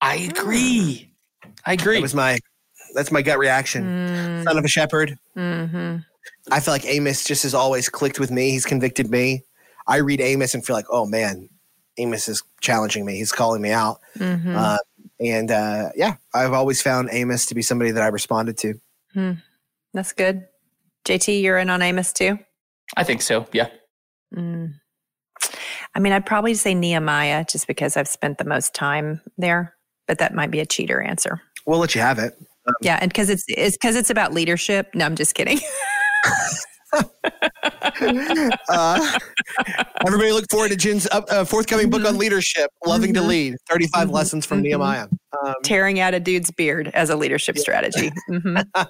[0.00, 1.10] I agree.
[1.64, 1.96] I agree.
[1.96, 2.38] That was my
[2.94, 3.84] that's my gut reaction.
[3.84, 4.44] Mm.
[4.44, 5.18] Son of a shepherd.
[5.36, 5.98] Mm-hmm.
[6.50, 8.50] I feel like Amos just has always clicked with me.
[8.50, 9.44] He's convicted me.
[9.86, 11.48] I read Amos and feel like, oh man,
[11.98, 13.16] Amos is challenging me.
[13.16, 14.00] He's calling me out.
[14.18, 14.54] Mm-hmm.
[14.56, 14.78] Uh,
[15.20, 18.80] and uh, yeah, I've always found Amos to be somebody that I responded to.
[19.12, 19.32] Hmm.
[19.94, 20.46] That's good.
[21.04, 22.38] JT, you're in on Amos too?
[22.96, 23.46] I think so.
[23.52, 23.68] Yeah.
[24.34, 24.74] Mm.
[25.94, 29.74] I mean, I'd probably say Nehemiah just because I've spent the most time there,
[30.06, 31.40] but that might be a cheater answer.
[31.66, 32.38] We'll let you have it.
[32.66, 34.88] Um, yeah, and because it's it's because it's about leadership.
[34.94, 35.60] No, I'm just kidding.
[38.68, 39.18] uh,
[40.06, 42.18] everybody look forward to Jen's uh, forthcoming book on mm-hmm.
[42.18, 43.22] leadership, Loving mm-hmm.
[43.22, 44.14] to Lead 35 mm-hmm.
[44.14, 44.64] Lessons from mm-hmm.
[44.64, 45.06] Nehemiah.
[45.44, 47.62] Um, Tearing out a dude's beard as a leadership yeah.
[47.62, 48.12] strategy.
[48.28, 48.58] Mm-hmm.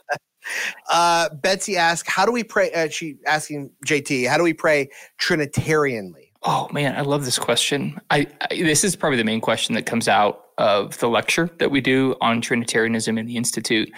[0.91, 2.73] uh, Betsy asked, How do we pray?
[2.73, 4.89] Uh, she asking JT, How do we pray
[5.21, 6.31] Trinitarianly?
[6.43, 8.01] Oh man, I love this question.
[8.11, 11.73] I, I, this is probably the main question that comes out of the lecture that
[11.73, 13.91] we do on Trinitarianism in the Institute,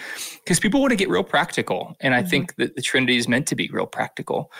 [0.43, 2.29] because people want to get real practical, and I mm-hmm.
[2.29, 4.51] think that the Trinity is meant to be real practical.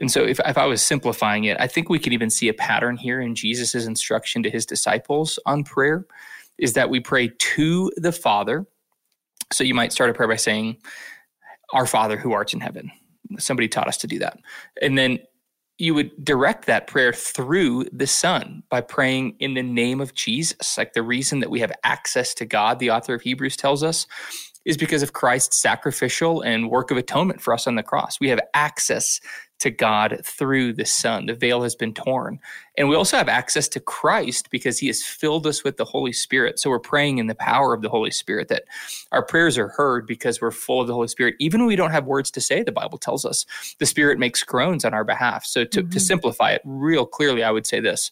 [0.00, 2.54] And so, if, if I was simplifying it, I think we can even see a
[2.54, 6.06] pattern here in Jesus' instruction to his disciples on prayer,
[6.56, 8.66] is that we pray to the Father.
[9.52, 10.78] So you might start a prayer by saying,
[11.74, 12.90] "Our Father who art in heaven."
[13.38, 14.38] Somebody taught us to do that,
[14.80, 15.18] and then
[15.78, 20.76] you would direct that prayer through the Son by praying in the name of Jesus.
[20.78, 24.06] Like the reason that we have access to God, the author of Hebrews tells us,
[24.64, 28.20] is because of Christ's sacrificial and work of atonement for us on the cross.
[28.20, 29.20] We have access
[29.62, 31.26] to God through the Son.
[31.26, 32.40] The veil has been torn.
[32.76, 36.12] And we also have access to Christ because he has filled us with the Holy
[36.12, 36.58] Spirit.
[36.58, 38.64] So we're praying in the power of the Holy Spirit that
[39.12, 41.36] our prayers are heard because we're full of the Holy Spirit.
[41.38, 43.46] Even when we don't have words to say, the Bible tells us
[43.78, 45.44] the Spirit makes groans on our behalf.
[45.44, 45.90] So to, mm-hmm.
[45.90, 48.10] to simplify it real clearly, I would say this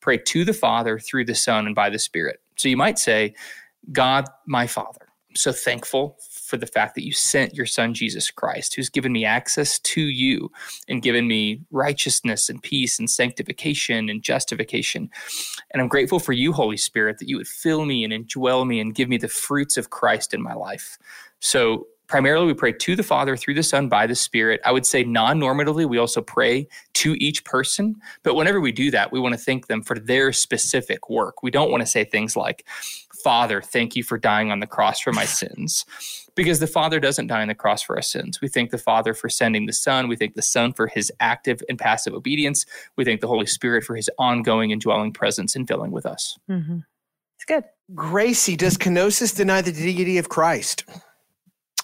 [0.00, 2.40] pray to the Father through the Son and by the Spirit.
[2.56, 3.34] So you might say,
[3.92, 5.06] God, my Father.
[5.28, 6.16] I'm so thankful
[6.50, 10.00] for the fact that you sent your son Jesus Christ, who's given me access to
[10.02, 10.50] you
[10.88, 15.08] and given me righteousness and peace and sanctification and justification.
[15.70, 18.80] And I'm grateful for you, Holy Spirit, that you would fill me and indwell me
[18.80, 20.98] and give me the fruits of Christ in my life.
[21.38, 24.60] So primarily we pray to the Father through the Son by the Spirit.
[24.64, 27.96] I would say non normatively, we also pray to each person.
[28.24, 31.42] But whenever we do that, we want to thank them for their specific work.
[31.44, 32.66] We don't want to say things like,
[33.22, 35.84] Father, thank you for dying on the cross for my sins.
[36.40, 38.40] Because the Father doesn't die on the cross for our sins.
[38.40, 40.08] We thank the Father for sending the Son.
[40.08, 42.64] We thank the Son for his active and passive obedience.
[42.96, 46.38] We thank the Holy Spirit for his ongoing and dwelling presence and filling with us.
[46.48, 46.78] Mm-hmm.
[47.36, 47.64] It's good.
[47.94, 50.86] Gracie, does kenosis deny the deity of Christ?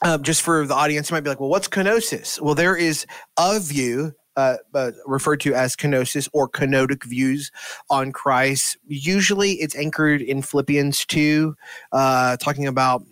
[0.00, 2.40] Um, just for the audience, might be like, well, what's kenosis?
[2.40, 3.04] Well, there is
[3.38, 7.52] a view uh, uh, referred to as kenosis or kenotic views
[7.90, 8.78] on Christ.
[8.86, 11.54] Usually it's anchored in Philippians 2,
[11.92, 13.02] uh, talking about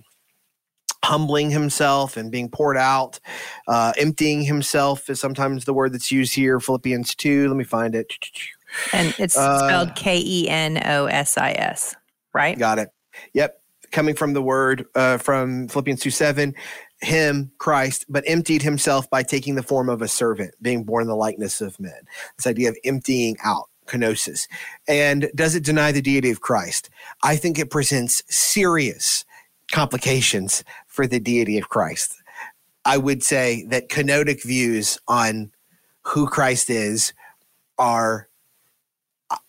[1.04, 3.20] humbling himself and being poured out.
[3.68, 6.58] Uh, emptying himself is sometimes the word that's used here.
[6.58, 8.12] Philippians 2, let me find it.
[8.92, 11.94] And it's uh, spelled K E N O S I S,
[12.32, 12.58] right?
[12.58, 12.88] Got it.
[13.34, 13.60] Yep.
[13.92, 16.54] Coming from the word uh, from Philippians 2 7,
[17.00, 21.08] him, Christ, but emptied himself by taking the form of a servant, being born in
[21.08, 22.00] the likeness of men.
[22.36, 24.48] This idea of emptying out, kenosis.
[24.88, 26.90] And does it deny the deity of Christ?
[27.22, 29.24] I think it presents serious
[29.70, 32.22] complications for the deity of Christ.
[32.84, 35.50] I would say that kenotic views on
[36.02, 37.12] who Christ is
[37.78, 38.28] are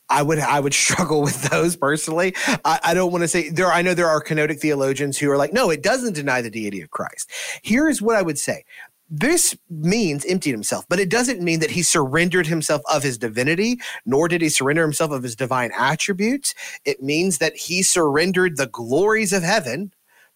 [0.10, 2.34] I would I would struggle with those personally.
[2.66, 3.72] I, I don't want to say there.
[3.72, 6.82] I know there are kenotic theologians who are like, no, it doesn't deny the deity
[6.82, 7.30] of Christ.
[7.62, 8.64] Here's what I would say:
[9.08, 13.80] this means emptied himself, but it doesn't mean that he surrendered himself of his divinity,
[14.06, 16.56] nor did he surrender himself of his divine attributes.
[16.86, 19.92] It means that he surrendered the glories of heaven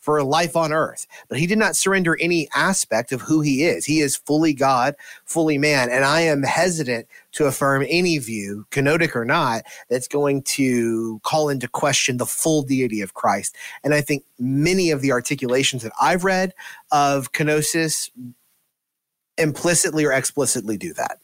[0.09, 1.05] for life on earth.
[1.27, 3.85] But he did not surrender any aspect of who he is.
[3.85, 4.95] He is fully God,
[5.25, 5.91] fully man.
[5.91, 11.47] And I am hesitant to affirm any view, kenotic or not, that's going to call
[11.47, 13.55] into question the full deity of Christ.
[13.83, 16.55] And I think many of the articulations that I've read
[16.91, 18.09] of kenosis
[19.37, 21.19] implicitly or explicitly do that.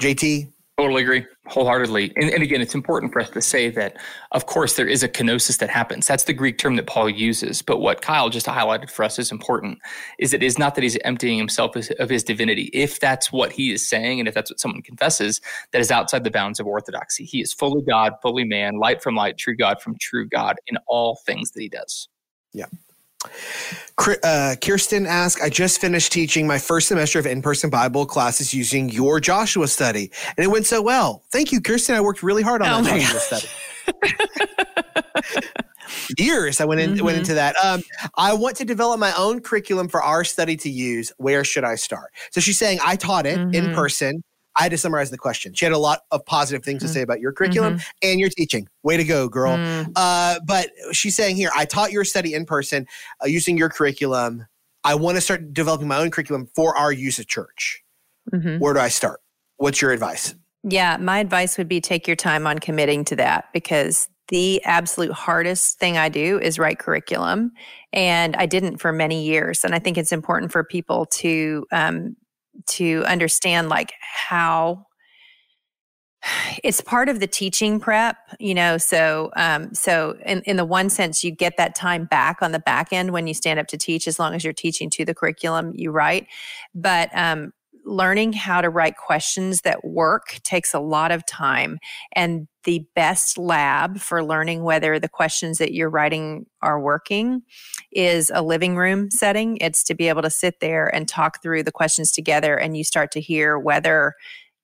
[0.00, 0.50] JT?
[0.78, 2.14] Totally agree, wholeheartedly.
[2.16, 3.98] And, and, again, it's important for us to say that,
[4.30, 6.06] of course, there is a kenosis that happens.
[6.06, 7.60] That's the Greek term that Paul uses.
[7.60, 9.78] But what Kyle just highlighted for us is important
[10.18, 12.70] is it is not that he's emptying himself of his divinity.
[12.72, 16.24] If that's what he is saying, and if that's what someone confesses, that is outside
[16.24, 17.26] the bounds of orthodoxy.
[17.26, 20.78] He is fully God, fully man, light from light, true God from true God in
[20.86, 22.08] all things that he does.
[22.54, 22.66] Yeah.
[24.24, 28.52] Uh, Kirsten asked, I just finished teaching my first semester of in person Bible classes
[28.52, 31.22] using your Joshua study, and it went so well.
[31.30, 31.94] Thank you, Kirsten.
[31.94, 33.48] I worked really hard on oh that Joshua study.
[36.18, 37.04] Years I went in, mm-hmm.
[37.04, 37.54] went into that.
[37.62, 37.82] Um,
[38.16, 41.12] I want to develop my own curriculum for our study to use.
[41.18, 42.12] Where should I start?
[42.30, 43.54] So she's saying I taught it mm-hmm.
[43.54, 44.22] in person
[44.56, 45.54] I had to summarize the question.
[45.54, 46.88] She had a lot of positive things mm-hmm.
[46.88, 48.08] to say about your curriculum mm-hmm.
[48.10, 48.68] and your teaching.
[48.82, 49.56] Way to go, girl.
[49.56, 49.92] Mm.
[49.96, 52.86] Uh, but she's saying here, I taught your study in person
[53.22, 54.46] uh, using your curriculum.
[54.84, 57.82] I want to start developing my own curriculum for our use at church.
[58.32, 58.58] Mm-hmm.
[58.58, 59.20] Where do I start?
[59.56, 60.34] What's your advice?
[60.64, 65.12] Yeah, my advice would be take your time on committing to that because the absolute
[65.12, 67.52] hardest thing I do is write curriculum.
[67.92, 69.64] And I didn't for many years.
[69.64, 72.16] And I think it's important for people to um,
[72.66, 74.86] to understand like how
[76.62, 80.88] it's part of the teaching prep you know so um, so in, in the one
[80.88, 83.76] sense you get that time back on the back end when you stand up to
[83.76, 86.26] teach as long as you're teaching to the curriculum you write.
[86.74, 87.52] But um,
[87.84, 91.78] learning how to write questions that work takes a lot of time.
[92.14, 97.42] And the best lab for learning whether the questions that you're writing are working
[97.90, 99.56] is a living room setting.
[99.58, 102.84] It's to be able to sit there and talk through the questions together, and you
[102.84, 104.14] start to hear whether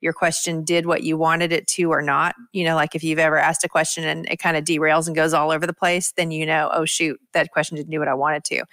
[0.00, 2.37] your question did what you wanted it to or not.
[2.52, 5.16] You know, like if you've ever asked a question and it kind of derails and
[5.16, 8.09] goes all over the place, then you know, oh, shoot, that question didn't do what
[8.09, 8.64] I wanted to.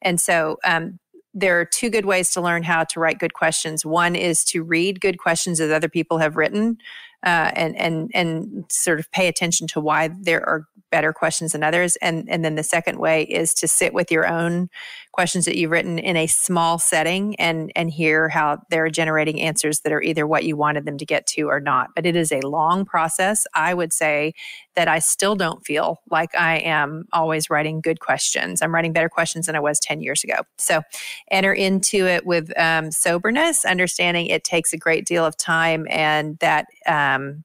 [0.00, 0.98] And so um,
[1.34, 3.84] there are two good ways to learn how to write good questions.
[3.84, 6.78] One is to read good questions that other people have written,
[7.24, 11.62] uh, and and and sort of pay attention to why there are better questions than
[11.62, 11.96] others.
[11.96, 14.68] And and then the second way is to sit with your own
[15.12, 19.80] questions that you've written in a small setting and and hear how they're generating answers
[19.80, 21.90] that are either what you wanted them to get to or not.
[21.94, 23.46] But it is a long process.
[23.54, 24.32] I would say
[24.74, 28.62] that I still don't feel like I am always writing good questions.
[28.62, 30.40] I'm writing better questions than I was 10 years ago.
[30.56, 30.82] So
[31.30, 36.38] enter into it with um, soberness, understanding it takes a great deal of time and
[36.38, 37.44] that um,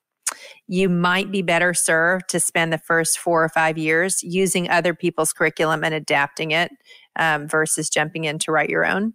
[0.68, 4.94] you might be better served to spend the first four or five years using other
[4.94, 6.72] people's curriculum and adapting it
[7.18, 9.14] um, versus jumping in to write your own.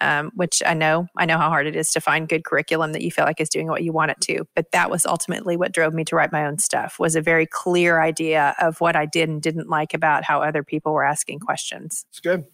[0.00, 3.02] Um, which I know, I know how hard it is to find good curriculum that
[3.02, 4.48] you feel like is doing what you want it to.
[4.56, 6.98] But that was ultimately what drove me to write my own stuff.
[6.98, 10.64] Was a very clear idea of what I did and didn't like about how other
[10.64, 12.04] people were asking questions.
[12.10, 12.46] It's good.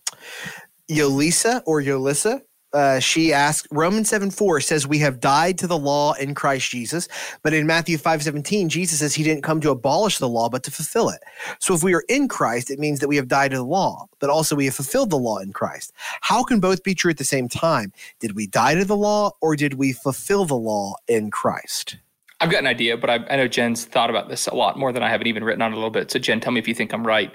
[0.91, 5.79] Yolisa or Yolissa uh, she asked Romans 7 4 says we have died to the
[5.79, 7.09] law in Christ Jesus.
[7.43, 10.63] But in Matthew 5 17, Jesus says he didn't come to abolish the law, but
[10.65, 11.21] to fulfill it.
[11.61, 14.07] So if we are in Christ, it means that we have died to the law,
[14.19, 15.93] but also we have fulfilled the law in Christ.
[16.21, 17.93] How can both be true at the same time?
[18.21, 21.97] Did we die to the law or did we fulfill the law in Christ?
[22.41, 24.93] I've got an idea, but I, I, know Jen's thought about this a lot more
[24.93, 26.09] than I have it even written on a little bit.
[26.11, 27.33] So, Jen, tell me if you think I'm right.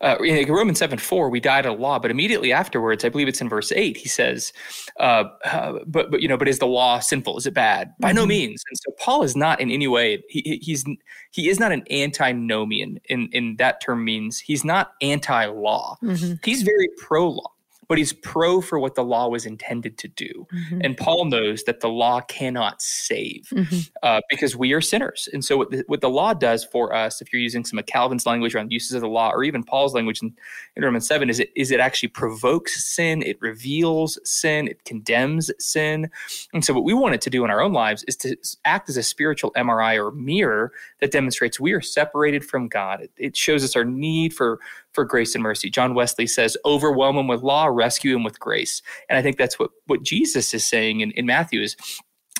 [0.00, 3.28] Uh, in Romans 7 4, we died to the law, but immediately afterwards, I believe
[3.28, 4.54] it's in verse 8, he says,
[4.98, 7.36] uh, uh, but, but, you know, but is the law sinful?
[7.36, 7.92] Is it bad?
[8.00, 8.16] By mm-hmm.
[8.16, 8.62] no means.
[8.70, 10.86] And so, Paul is not in any way, he, he's,
[11.30, 15.98] he is not an antinomian in, in that term means he's not anti law.
[16.02, 16.34] Mm-hmm.
[16.42, 17.52] He's very pro law
[17.88, 20.46] but he's pro for what the law was intended to do.
[20.52, 20.80] Mm-hmm.
[20.84, 23.78] And Paul knows that the law cannot save mm-hmm.
[24.02, 25.28] uh, because we are sinners.
[25.32, 27.86] And so, what the, what the, law does for us, if you're using some of
[27.86, 30.34] Calvin's language around uses of the law, or even Paul's language in,
[30.76, 35.50] in Romans 7, is it, is it actually provokes sin, it reveals sin, it condemns
[35.58, 36.10] sin.
[36.52, 38.90] And so, what we want it to do in our own lives is to act
[38.90, 43.00] as a spiritual MRI or mirror that demonstrates we are separated from God.
[43.00, 44.60] It, it shows us our need for
[44.98, 45.70] for grace and mercy.
[45.70, 48.82] John Wesley says, overwhelm him with law, rescue him with grace.
[49.08, 51.76] And I think that's what, what Jesus is saying in, in Matthew is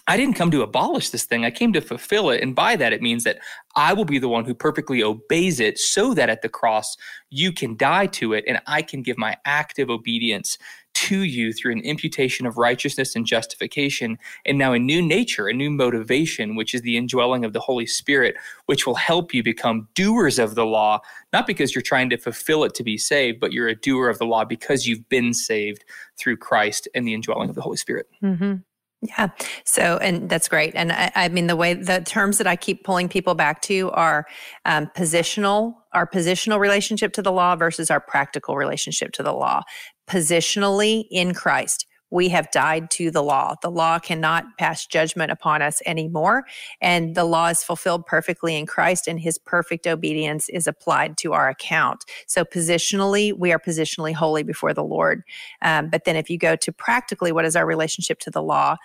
[0.09, 1.45] I didn't come to abolish this thing.
[1.45, 2.43] I came to fulfill it.
[2.43, 3.41] And by that, it means that
[3.77, 6.97] I will be the one who perfectly obeys it so that at the cross,
[7.29, 10.57] you can die to it and I can give my active obedience
[10.99, 15.53] to you through an imputation of righteousness and justification, and now a new nature, a
[15.53, 18.35] new motivation, which is the indwelling of the Holy Spirit,
[18.67, 20.99] which will help you become doers of the law,
[21.33, 24.19] not because you're trying to fulfill it to be saved, but you're a doer of
[24.19, 25.85] the law because you've been saved
[26.19, 28.09] through Christ and the indwelling of the Holy Spirit.
[28.21, 28.55] Mm-hmm.
[29.03, 29.29] Yeah.
[29.65, 30.75] So, and that's great.
[30.75, 33.93] And I, I, mean, the way the terms that I keep pulling people back to
[33.93, 34.27] are
[34.65, 39.63] um, positional, our positional relationship to the law versus our practical relationship to the law.
[40.09, 43.55] Positionally in Christ, we have died to the law.
[43.61, 46.45] The law cannot pass judgment upon us anymore.
[46.81, 51.33] And the law is fulfilled perfectly in Christ, and his perfect obedience is applied to
[51.35, 52.05] our account.
[52.27, 55.23] So, positionally, we are positionally holy before the Lord.
[55.63, 58.77] Um, but then, if you go to practically, what is our relationship to the law?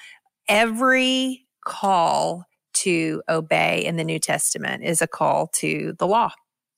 [0.50, 6.32] Every call to obey in the New Testament is a call to the law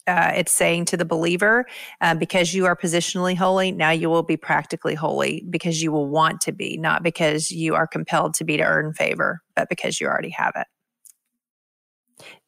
[0.08, 1.66] uh, it's saying to the believer,
[2.01, 6.08] uh, because you are positionally holy, now you will be practically holy because you will
[6.08, 9.99] want to be, not because you are compelled to be to earn favor, but because
[9.99, 10.68] you already have it.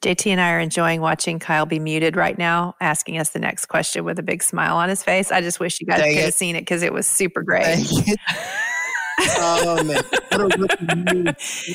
[0.02, 3.66] JT and I are enjoying watching Kyle be muted right now, asking us the next
[3.66, 5.32] question with a big smile on his face.
[5.32, 6.26] I just wish you guys Dang could it.
[6.26, 7.86] have seen it because it was super great.
[9.20, 11.24] oh man, what a rookie!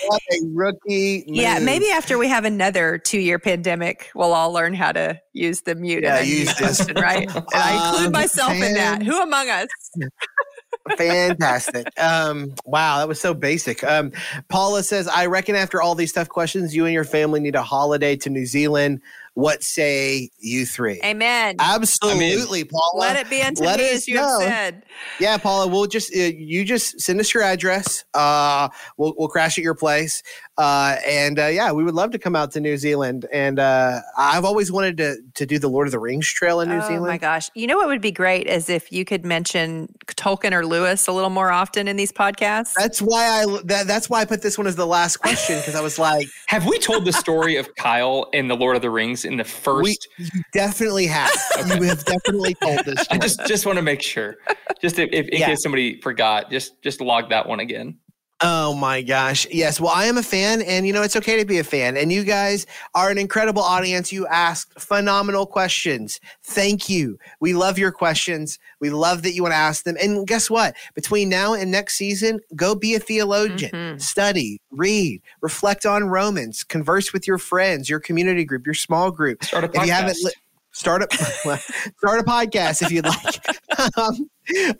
[0.06, 1.24] What a rookie!
[1.26, 5.74] Yeah, maybe after we have another two-year pandemic, we'll all learn how to use the
[5.74, 6.04] mute.
[6.04, 7.28] Yeah, use this, right?
[7.34, 9.02] And I include um, myself in that.
[9.02, 9.68] Who among us?
[10.96, 11.88] Fantastic.
[12.00, 13.84] Um, wow, that was so basic.
[13.84, 14.12] Um,
[14.48, 17.62] Paula says, I reckon after all these tough questions, you and your family need a
[17.62, 19.00] holiday to New Zealand.
[19.34, 21.00] What say you three?
[21.02, 21.56] Amen.
[21.58, 23.00] Absolutely, I mean, Paula.
[23.00, 24.40] Let it be unto Let me as you know.
[24.40, 24.82] have said.
[25.20, 25.68] Yeah, Paula.
[25.68, 28.04] We'll just uh, you just send us your address.
[28.12, 28.68] Uh,
[28.98, 30.22] we'll we'll crash at your place.
[30.58, 33.26] Uh, and uh, yeah, we would love to come out to New Zealand.
[33.32, 36.68] And uh, I've always wanted to to do the Lord of the Rings trail in
[36.68, 37.04] New oh, Zealand.
[37.04, 37.48] Oh my gosh!
[37.54, 41.12] You know what would be great is if you could mention Tolkien or Lewis a
[41.12, 42.74] little more often in these podcasts.
[42.76, 45.74] That's why I that, that's why I put this one as the last question because
[45.74, 48.90] I was like, have we told the story of Kyle in the Lord of the
[48.90, 49.82] Rings in the first?
[50.18, 51.30] We, you definitely have.
[51.58, 51.76] okay.
[51.76, 53.00] You have definitely told this.
[53.02, 53.18] Story.
[53.18, 54.36] I just just want to make sure,
[54.82, 55.46] just if, if in yeah.
[55.46, 57.96] case somebody forgot, just just log that one again.
[58.42, 59.46] Oh my gosh.
[59.50, 59.80] Yes.
[59.80, 61.96] Well, I am a fan, and you know, it's okay to be a fan.
[61.96, 64.12] And you guys are an incredible audience.
[64.12, 66.18] You asked phenomenal questions.
[66.42, 67.18] Thank you.
[67.40, 68.58] We love your questions.
[68.80, 69.96] We love that you want to ask them.
[70.02, 70.74] And guess what?
[70.94, 73.98] Between now and next season, go be a theologian, mm-hmm.
[73.98, 79.44] study, read, reflect on Romans, converse with your friends, your community group, your small group.
[79.44, 79.80] Start a podcast.
[79.82, 80.32] If you haven't, li-
[80.72, 81.16] start a
[81.98, 83.98] start a podcast if you'd like.
[83.98, 84.28] um,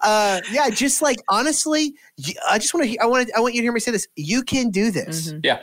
[0.01, 1.95] uh, yeah, just like honestly,
[2.49, 2.99] I just want to.
[2.99, 3.31] I want.
[3.37, 4.09] I want you to hear me say this.
[4.17, 5.29] You can do this.
[5.29, 5.41] Mm-hmm.
[5.45, 5.61] Yeah,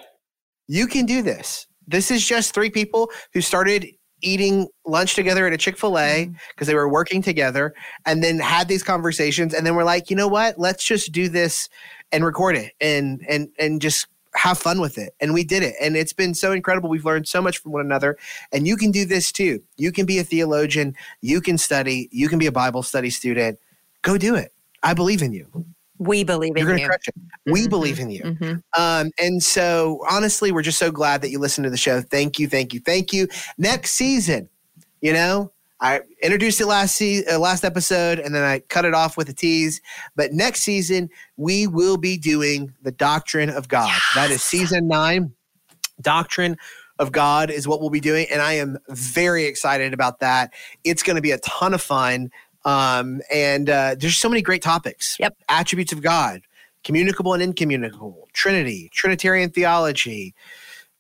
[0.68, 1.68] you can do this.
[1.88, 3.88] This is just three people who started
[4.22, 6.66] eating lunch together at a Chick Fil A because mm-hmm.
[6.66, 7.74] they were working together,
[8.06, 10.58] and then had these conversations, and then we're like, you know what?
[10.58, 11.70] Let's just do this
[12.12, 15.14] and record it, and and and just have fun with it.
[15.20, 15.76] And we did it.
[15.82, 16.90] And it's been so incredible.
[16.90, 18.18] We've learned so much from one another.
[18.52, 19.62] And you can do this too.
[19.78, 20.96] You can be a theologian.
[21.22, 22.10] You can study.
[22.12, 23.60] You can be a Bible study student.
[24.02, 24.54] Go do it.
[24.84, 25.66] I believe in you.
[25.98, 26.88] We believe in You're you.
[26.88, 27.16] Crush it.
[27.46, 27.70] We mm-hmm.
[27.70, 28.22] believe in you.
[28.22, 28.82] Mm-hmm.
[28.82, 32.02] Um, and so, honestly, we're just so glad that you listened to the show.
[32.02, 33.28] Thank you, thank you, thank you.
[33.58, 34.48] Next season,
[35.02, 35.52] you know,
[35.82, 39.30] I introduced it last se- uh, last episode, and then I cut it off with
[39.30, 39.82] a tease.
[40.16, 43.88] But next season, we will be doing the doctrine of God.
[43.88, 44.02] Yes.
[44.16, 45.34] That is season nine.
[46.02, 46.58] Doctrine
[46.98, 50.54] of God is what we'll be doing, and I am very excited about that.
[50.84, 52.30] It's going to be a ton of fun,
[52.66, 55.18] um, and uh, there's so many great topics.
[55.20, 56.42] Yep, attributes of God,
[56.84, 60.36] communicable and incommunicable, Trinity, Trinitarian theology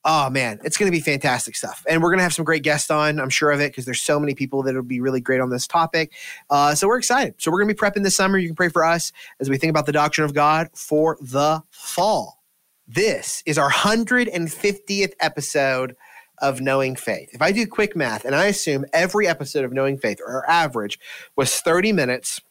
[0.05, 1.83] oh man, it's going to be fantastic stuff.
[1.87, 4.01] And we're going to have some great guests on, I'm sure of it, because there's
[4.01, 6.13] so many people that will be really great on this topic.
[6.49, 7.35] Uh, so we're excited.
[7.37, 8.37] So we're going to be prepping this summer.
[8.37, 11.61] You can pray for us as we think about the doctrine of God for the
[11.71, 12.41] fall.
[12.87, 15.95] This is our 150th episode
[16.39, 17.29] of Knowing Faith.
[17.33, 20.97] If I do quick math, and I assume every episode of Knowing Faith, or average,
[21.35, 22.41] was 30 minutes,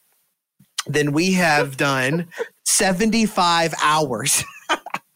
[0.87, 2.29] then we have done
[2.65, 4.45] 75 hours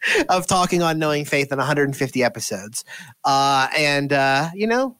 [0.28, 2.84] of talking on knowing faith in 150 episodes.
[3.24, 4.96] Uh, and, uh, you know,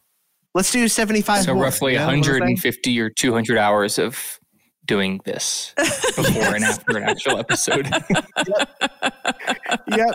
[0.55, 4.38] let's do 75 So more, roughly you know 150 or 200 hours of
[4.86, 5.74] doing this
[6.16, 7.86] before and after an actual episode.
[8.48, 8.68] yep.
[9.88, 10.14] yep.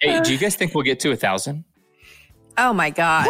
[0.00, 1.64] Hey, do you guys think we'll get to a thousand?
[2.58, 3.28] Oh my gosh.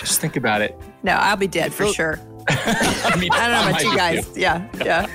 [0.00, 0.76] Just think about it.
[1.02, 2.18] No, I'll be dead for sure.
[2.48, 4.36] I mean, I don't know about you guys.
[4.36, 5.06] Yeah, yeah.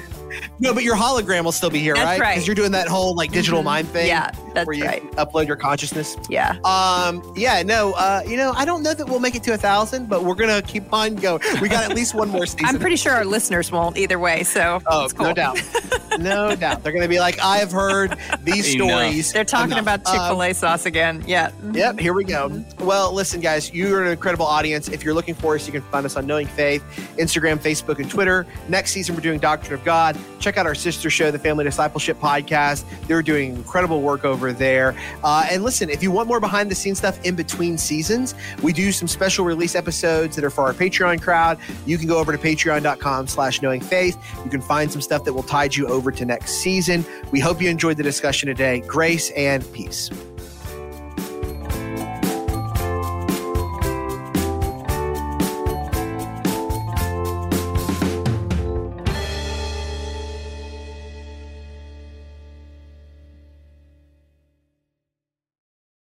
[0.59, 2.19] No, but your hologram will still be here, That's right?
[2.19, 2.33] right.
[2.35, 3.65] Because you're doing that whole like digital Mhm.
[3.65, 4.07] mind thing.
[4.07, 5.03] Yeah, that's where you right.
[5.13, 6.17] upload your consciousness.
[6.29, 6.57] Yeah.
[6.63, 9.57] Um, yeah, no, uh, you know, I don't know that we'll make it to a
[9.57, 11.41] thousand, but we're gonna keep on going.
[11.61, 12.65] We got at least one more season.
[12.65, 14.43] I'm pretty sure our listeners won't either way.
[14.43, 15.27] So Oh, it's cool.
[15.27, 15.61] no doubt,
[16.19, 16.83] no doubt.
[16.83, 18.89] They're gonna be like, I've heard these Enough.
[18.89, 19.33] stories.
[19.33, 21.23] They're talking enough." about Chick Fil Um, A sauce again.
[21.27, 21.51] Yeah.
[21.73, 22.63] Yep, here we go.
[22.79, 24.87] Well, listen, guys, you're an incredible audience.
[24.89, 26.83] If you're looking for us, you can find us on Knowing Faith,
[27.17, 28.45] Instagram, Facebook, and Twitter.
[28.69, 30.17] Next season, we're doing Doctrine of God.
[30.39, 32.83] Check out our sister show, the Family Discipleship Podcast.
[33.07, 34.95] They're doing incredible work over there.
[35.23, 38.71] Uh, and listen, if you want more behind the scenes stuff in between seasons, we
[38.71, 41.57] do some special release episodes that are for our Patreon crowd.
[41.85, 44.17] You can go over to patreon.com slash knowing faith.
[44.43, 47.03] You can find some stuff that will tide you over to next season.
[47.31, 48.81] We hope you enjoyed the discussion today.
[48.81, 50.09] Grace and peace.